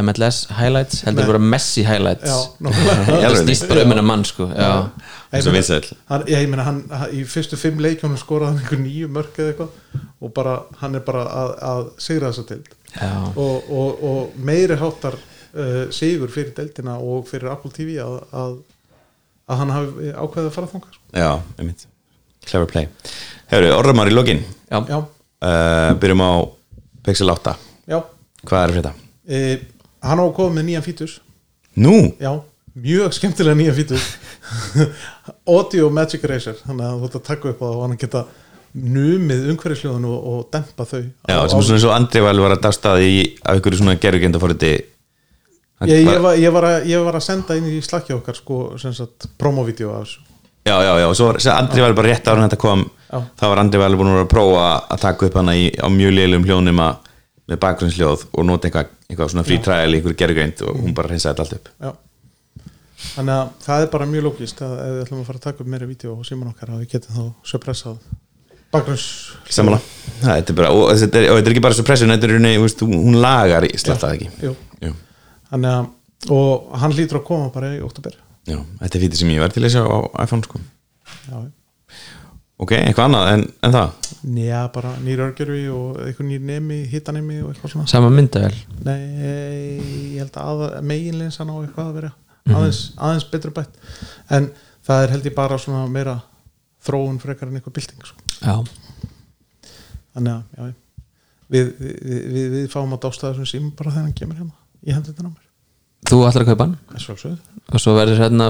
[0.00, 1.30] MLS highlights heldur Nei.
[1.32, 2.30] bara Messi highlights?
[2.62, 3.42] Það alveg.
[3.42, 4.70] snýst bara um hennar mann sko já,
[5.32, 6.80] Eins og vinsæll hann, ég meina hann,
[7.12, 11.04] í fyrstu fimm leikjónum skoraði hann einhver nýju mörk eða eitthvað og bara, hann er
[11.04, 16.54] bara að, að sigra þessa dild já, og, og, og meiri háttar uh, sigur fyrir
[16.56, 18.56] deildina og fyrir Apple TV að, að,
[19.48, 21.04] að hann hafi ákveðið að fara þangað sko.
[21.16, 21.86] Já, einmitt.
[22.48, 22.88] Clever play.
[23.52, 24.40] Hefur, orðumar í lokin.
[24.70, 26.32] Já, Já, uh, Byrjum á
[27.06, 27.54] Pixel 8
[27.90, 27.98] já.
[28.48, 28.92] Hvað er þetta?
[30.02, 31.18] Hann á að koma með nýjan fítus
[31.82, 32.32] Nú, Já,
[32.76, 34.06] mjög skemmtilega nýja fítur
[35.56, 38.24] Audio Magic Eraser þannig að þú ert að taka upp á það og hann geta
[38.72, 42.56] numið umhverfisljóðun og, og dempa þau já, á, sem á, svona svo Andri var var
[42.56, 43.22] að dagstaði í
[43.52, 47.68] ykkur svona gerugenda fóriti ég, ég, var, ég, var að, ég var að senda inn
[47.68, 50.28] í slakki okkar sko, sem sagt, promovídeó af þessu.
[50.62, 53.18] Já, já, já, og svo Andri var bara rétt ára en þetta kom Já.
[53.40, 56.14] þá var Andri var búin að að prófa að taka upp hana í, á mjög
[56.16, 56.78] lélum hljónum
[57.52, 61.12] með bakgrunnsljóð og nota eitthvað, eitthvað svona free trial í ykkur gerugend og hún bara
[61.12, 61.70] reynsaði þetta allt upp.
[61.82, 61.92] Já.
[63.12, 65.64] Þannig að það er bara mjög lókist að ef við ætlum að fara að taka
[65.64, 67.96] upp meira vídeo og síman okkar að við getum þá suppressað
[68.72, 69.06] bakgrunns
[69.52, 73.66] er og þetta er, og þetta er ekki bara suppression, þetta er rauninni, hún lagar
[73.68, 74.30] í slattað ekki.
[74.46, 74.94] Jú.
[75.50, 75.90] Þannig að
[76.30, 78.14] og hann lítur að koma bara í oktober
[78.46, 80.58] Já, þetta er fítið sem ég var til að sjá á iPhone sko.
[81.28, 81.36] Já,
[82.60, 84.10] Ok, eitthvað annað en, en það?
[84.32, 87.86] Nýja, bara nýr örgjörfi og eitthvað nýr nemi, hittanemi og eitthvað svona.
[87.90, 88.54] Sama myndavel
[88.86, 88.98] Nei,
[90.14, 92.12] ég held að meginlinsan á eitthvað að vera
[92.52, 93.80] aðeins, aðeins betur bætt.
[94.30, 94.50] En
[94.86, 96.18] það er held ég bara svona meira
[96.82, 98.18] þróun frekar en eitthvað bylting sko.
[98.42, 98.56] já,
[100.16, 100.74] þannig að já,
[101.52, 104.94] við, við, við, við fáum að dásta þessum sím bara þegar hann kemur hérna í
[104.96, 105.48] hendina á mér.
[106.10, 106.78] Þú ætlar að kaupa hann?
[106.98, 107.36] Er
[107.72, 108.48] og svo verður hérna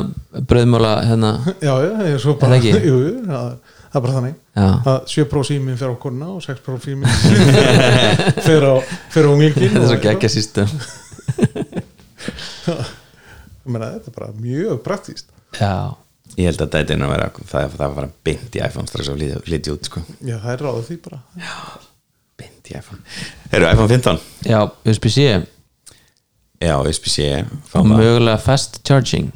[0.48, 1.32] bröðmála hérna,
[1.66, 3.14] Já, já, ég er svo bara Er jú, jú,
[3.92, 4.36] það, það er bara þannig.
[4.56, 7.08] Já, að 7 pró símin fer á konuna og 6 pró símin
[8.48, 10.68] fer á, á unglingin þetta er svo geggja sístum
[13.62, 15.28] þetta er bara mjög praktíst
[15.58, 15.92] já,
[16.38, 19.10] Ég held að þetta er að vera það, það var bara beint í iPhone strax
[19.12, 19.18] að
[19.52, 20.00] lítið út sko.
[20.24, 21.18] Já, það er ráðið því bara.
[22.40, 23.02] Beint í iPhone.
[23.52, 24.22] Eru iPhone 15?
[24.48, 25.26] já, USB-C
[26.62, 27.90] Já, USB-C og það.
[27.90, 29.28] mögulega fast charging.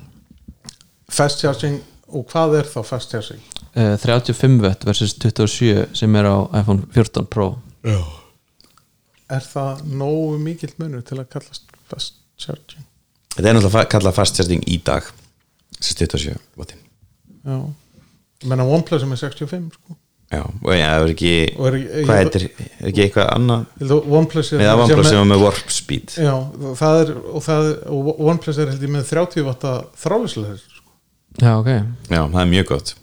[1.11, 3.43] Fast charging, og hvað er þá fast charging?
[3.77, 7.51] Uh, 35 watt versus 27 sem er á iPhone 14 Pro.
[7.87, 7.99] Já.
[9.37, 12.85] Er það nógu mikill munur til að kallast fast charging?
[13.37, 15.07] Þetta er náttúrulega fa- kallað fast charging í dag
[15.81, 16.83] þessi 27 wattin
[17.47, 17.59] Já.
[18.43, 19.97] Ég menna OnePlus sem er 65 sko.
[20.27, 21.77] Já, og það er ekki er
[22.09, 23.67] hvað heitir, er ekki eitthvað annað?
[23.79, 26.15] Ég að OnePlus er með að OnePlus sem var með warp speed.
[26.19, 26.33] Já,
[26.81, 30.83] það er og, það er, og OnePlus er held ég með 30 watta þrálislega sko.
[31.39, 31.71] já, ok.
[32.11, 32.95] Já, það er mjög gott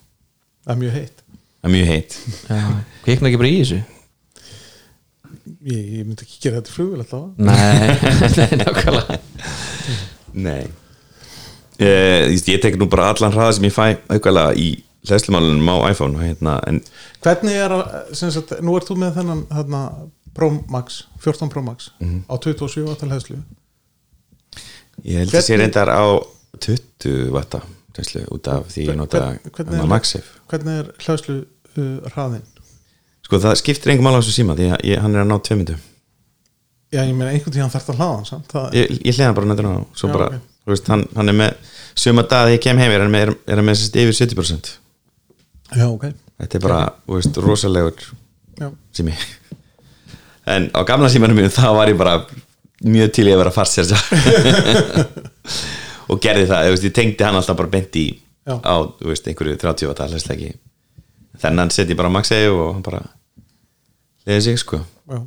[0.63, 1.23] Það er mjög heitt.
[1.61, 2.15] Það er mjög heitt.
[2.49, 2.59] Já.
[3.03, 3.81] kvikna ekki bara í þessu?
[5.63, 7.87] Ég, ég myndi ekki gera þetta í flugvél alltaf nei,
[8.37, 9.17] nei, nákvæmlega.
[10.33, 10.63] Nei.
[11.79, 14.67] Uh, Ég tek nú bara allan hraða sem ég fæ aukalega í
[15.07, 16.79] hlæslumálunum á iPhone hérna, en
[17.23, 19.81] Hvernig er að, nú ert þú með þennan þarna,
[20.33, 22.23] Pro Max, 14 Pro Max Mhm.
[22.29, 23.39] á 27 wattal hæðslu
[25.03, 26.03] ég held að sé Hvernig- reyndar á
[26.59, 27.59] 20 watta
[27.97, 32.11] hlæslu, út af því ég nota Hvern- hvernig hérna er- Maxif Hvernig er hlæðslu uh,
[32.13, 32.43] hraðinn?
[33.25, 35.55] Sko það skiptir engum á þessu síma því að ég, hann er að ná tvei
[35.57, 35.77] myndu
[36.93, 39.65] Já, ég meina einhvern tíðan þarf það hlaðan samt það, Ég, ég hliða bara nættur
[39.65, 40.51] á svo Já, bara, ok.
[40.61, 41.71] þú veist, hann, hann er með
[42.03, 44.69] suma dag þegar ég kem heim er hann með, er hann með sérst yfir 70%
[45.73, 46.05] Já, ok.
[46.43, 48.05] Þetta er bara, þú veist, rosalegur
[48.61, 49.15] Já, sími.
[50.53, 52.19] En á gamla símanum mínu þá var ég bara
[52.83, 53.97] mjög til í að vera fast sérsa
[56.13, 58.05] og gerði það, þú veist, ég tengdi hann alltaf bara beint í
[58.43, 58.57] Já.
[58.59, 60.49] á, þú veist, einhverju 30 watt hlæsleiki
[61.43, 62.99] þennan seti ég bara maxi og hann bara
[64.27, 64.81] leiði sig, sko.
[65.09, 65.21] Já,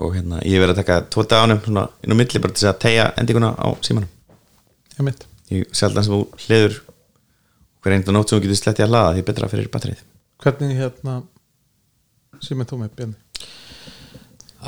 [0.00, 2.78] og hérna, ég verið að taka tvo daganum svona inn á milli bara til að
[2.86, 4.08] tegja endinguna á símanum.
[4.96, 6.78] Ég mitt ég sjaldan sem þú hliður
[7.82, 10.02] hver einnig nótt sem þú getur slettið að hlaða því betra fyrir batterið.
[10.40, 11.16] Hvernig hérna
[12.40, 13.18] sem er þú með Bjarni?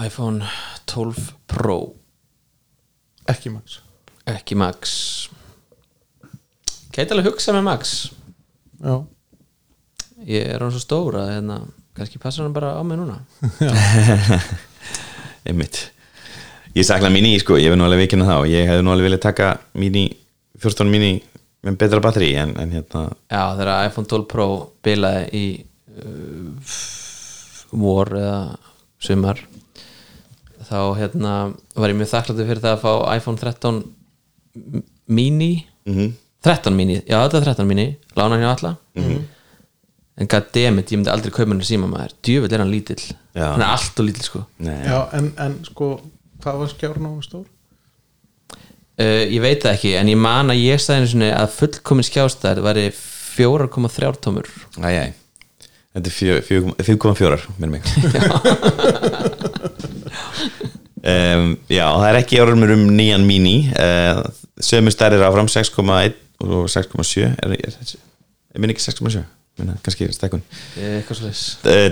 [0.03, 0.49] iPhone
[0.89, 1.79] 12 Pro.
[3.29, 3.79] Ekki Max.
[4.27, 4.97] Ekki Max
[6.93, 7.93] Gæti alveg hugsa með Max.
[8.83, 9.01] Já,
[10.29, 11.57] Ég er hann svo stór að hérna,
[11.97, 13.17] kannski passar hann bara á mig núna.
[15.49, 15.81] Einmitt.
[16.77, 19.09] Ég sakna mini, sko, ég hef nú alveg vikina það og ég hef nú alveg
[19.09, 20.05] viljað taka mini
[20.63, 21.17] 14 mini
[21.67, 24.47] með betra batteri en, en hérna, Já, þegar iPhone 12 Pro
[24.85, 25.45] bilaði í
[25.99, 26.79] uh,
[27.83, 28.39] vor eða
[29.03, 29.43] sumar
[30.69, 31.35] þá hérna
[31.75, 33.83] var ég mjög þakkláttur fyrir það að fá iPhone 13
[35.11, 35.55] mini.
[35.89, 36.13] Mm
[36.43, 37.87] 13 mini, já þetta er 13 mini
[38.19, 38.73] lána hann hjá alla
[40.23, 42.13] en goddammit, ég myndi aldrei kaupa hann síma maður.
[42.23, 43.01] Djöfull er hann lítill.
[43.35, 43.47] Já.
[43.55, 44.43] hann er allt og lítill sko.
[44.63, 45.89] Nei, já en, en sko
[46.43, 47.47] hvað var skjárn á hann stór?
[49.01, 52.07] uh, ég veit það ekki, en ég man að ég sagði einu sinni að fullkomin
[52.11, 54.51] skjástæð væri 4,3 tómur.
[54.85, 55.13] Æj, æj.
[55.93, 57.83] Þetta er fjö- fjö- 5,4 með mig.
[61.03, 63.57] Um, já, það er ekki orðumur um nýjan mini.
[63.75, 64.21] Uh,
[64.63, 66.13] sömu stærðir áfram 6,1
[66.43, 69.23] og 6,7 er, er, er, minn ekki 6,7
[69.61, 70.41] Minna, kannski stekkun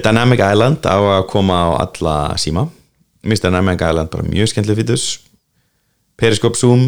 [0.00, 2.62] Dynamic Island á að koma á alla síma.
[3.20, 5.04] Mér finnst Dynamic Island bara mjög skemmtileg fítus
[6.20, 6.86] Periscope Zoom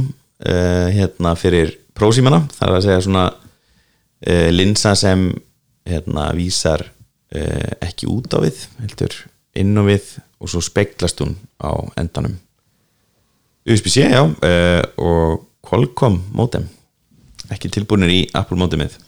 [0.48, 5.28] uh, hérna fyrir prósímana það er að segja svona uh, linsa sem
[5.88, 9.16] hérna vísar uh, ekki út á við heldur
[9.60, 12.34] inn á við og svo speglast hún á endanum.
[13.68, 14.24] USB-C, já
[14.98, 16.64] og Qualcomm modem
[17.53, 18.98] ekki tilbúinir í Apple modemið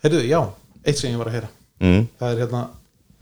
[0.00, 0.40] Heyrðu, já,
[0.80, 1.48] eitt sem ég var að heyra.
[1.80, 2.04] Mm.
[2.20, 2.60] það er hérna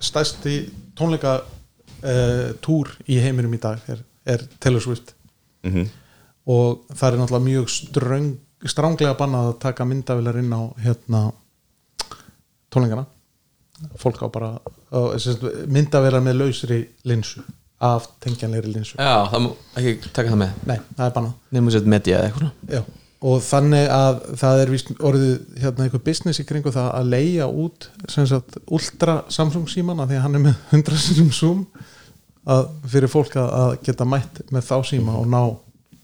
[0.03, 0.53] stærsti
[0.99, 5.14] tónleika uh, túr í heiminum í dag er, er Taylor Swift.
[5.66, 5.89] Mm
[6.49, 8.29] og það er náttúrulega mjög ströng,
[8.73, 11.23] stránglega bannað að taka myndavilar inn á hérna
[12.73, 13.05] tónleikana.
[14.01, 14.55] Fólk á bara
[14.91, 15.01] á,
[15.71, 17.45] myndavilar með lausri linsu
[17.85, 18.97] af tengjanlegri linsu.
[18.99, 20.57] Já, það má ekki taka það með.
[20.66, 21.37] Nei, það er bannað.
[21.55, 22.73] Nefnum sér media eða eitthvað.
[22.73, 22.83] Já,
[23.19, 24.73] og þannig að það er
[25.09, 30.07] orðið hérna einhver business í kringu það að leia út sem sagt ultra Samsung símana
[30.07, 31.64] því að hann er með 100 sinum zoom
[32.49, 35.43] að fyrir fólk að, að geta mætt með þá síma og ná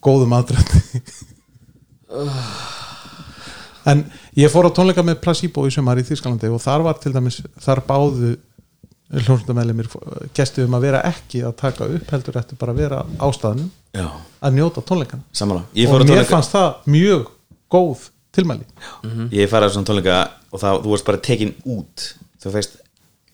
[0.05, 1.01] góðum aðdrætti.
[3.85, 3.99] En
[4.33, 7.35] ég fór á tónleika með Placebo í sumar í Þýskalandi og þar var til dæmis
[7.61, 8.31] þar báðu
[9.13, 9.89] hljómsundamælimir
[10.35, 14.07] gestið um að vera ekki að taka upp heldur eftir bara að vera ástæðanum Já,
[14.41, 15.23] að njóta tónleikana.
[15.31, 17.29] Samanlega Ég og mér tónleika fannst það mjög
[17.71, 18.65] góð tilmæli.
[19.31, 20.17] Ég farið á svona tónleika
[20.49, 22.07] og það, þú varst bara tekin út.
[22.43, 22.77] Þú feist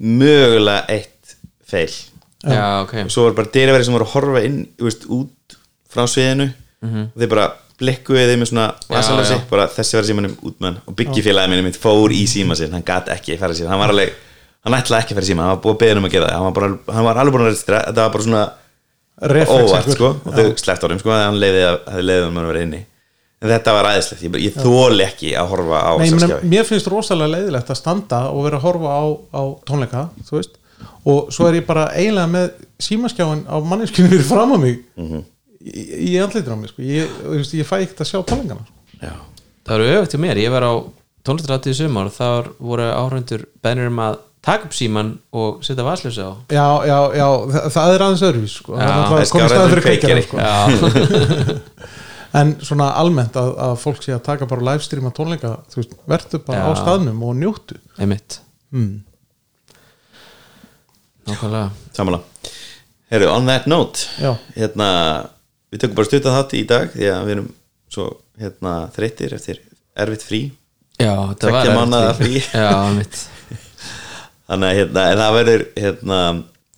[0.01, 1.35] mögulega eitt
[1.71, 2.11] feil
[2.41, 2.95] Já, ok.
[3.05, 5.57] Og svo var bara dyriveri sem voru að horfa inn þú veist, út
[5.91, 6.47] frá sviðinu.
[6.81, 7.47] Og þeir bara
[7.81, 9.37] blikkuði þeim með svona já.
[9.49, 12.73] bara þessi var símanum út með hann og byggjifélagi minni mitt fór í síma sinn.
[12.73, 14.13] Hann gat ekki að fara síma, hann var alveg
[14.65, 16.35] hann ætlaði ekki að fara síma, hann var búið að beða um að gera það.
[16.37, 18.43] Hann var, bara, hann var alveg búin að registra, þetta var bara svona
[19.21, 20.07] Reflex óvart sko.
[20.25, 22.79] Og þau sleppt orðum sko, að hann leiði að um að vera inni.
[23.41, 26.65] En þetta var aðeinslegt, ég, ég þóli ekki að horfa á Nei, ég skjafi mér
[26.69, 29.03] finnst rosalega leiðilegt að standa og vera að horfa á,
[29.33, 30.59] á tónleika þú veist,
[31.09, 32.51] og svo er ég bara eiginlega með
[32.85, 35.23] símaskjáin á manneskinu fyrir fram á mig Mhm.
[35.57, 36.85] í, í andlitur á mig sko.
[36.85, 38.77] ég, þú veist, ég fæ ekkert að sjá tónleikana sko.
[39.01, 39.13] Já.
[39.65, 40.73] Það eru til mér, ég var á
[41.25, 45.85] tónlistaráttið í sumar og þar voru áhraundur bennir um að taka upp síman og setja
[45.85, 48.77] vaslösa á já, já, já, það, það er aðeins öðruvís sko.
[48.77, 50.23] Komið en fyrir kveikjari.
[50.29, 50.37] sko.
[52.31, 56.43] En svona almennt að, að fólk sé að taka bara livestreama tónleika þú veist, verður
[56.47, 56.67] bara Já.
[56.71, 58.37] á staðnum og njóttu einmitt
[58.71, 58.93] mm.
[61.27, 62.53] Nákvæmlega Samanlega
[63.11, 64.31] Herru, on that note Já.
[64.55, 64.87] hérna,
[65.73, 67.51] við tökum bara stuttan þátt í dag því að við erum
[67.91, 68.07] svo
[68.39, 69.59] hérna, þreyttir eftir
[69.99, 70.41] erfitt frí
[71.01, 72.43] Já, það var erfitt frí.
[72.55, 73.25] Já, mitt
[74.51, 76.21] þannig að hérna, það verður hérna,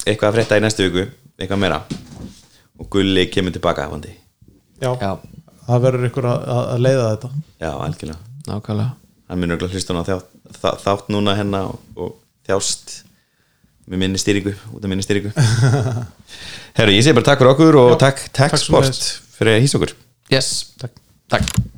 [0.05, 1.05] eitthvað að frétta í næstu viku
[1.39, 1.79] eitthvað meira.
[2.81, 4.13] Og Gulli kemur tilbaka vandi.
[4.81, 4.91] Já.
[4.99, 5.11] Já,
[5.67, 7.31] það verður ykkur að, að að leiða þetta.
[7.63, 8.19] Já, algjörlega.
[8.49, 8.91] Nákvæmlega.
[9.31, 12.15] Hann munur örugglega hlusta á þátt, þátt, þátt núna hérna og, og
[12.47, 12.97] þjást
[13.89, 15.31] með minni stýringu út af minni stýringu.
[16.77, 19.79] Herru, ég segi bara takk fyrir okkur og takk, takk, takk sport fyrir að hýsa
[19.79, 19.95] okkur.
[20.33, 20.51] Yes,
[20.81, 20.99] Takk.
[21.31, 21.72] takk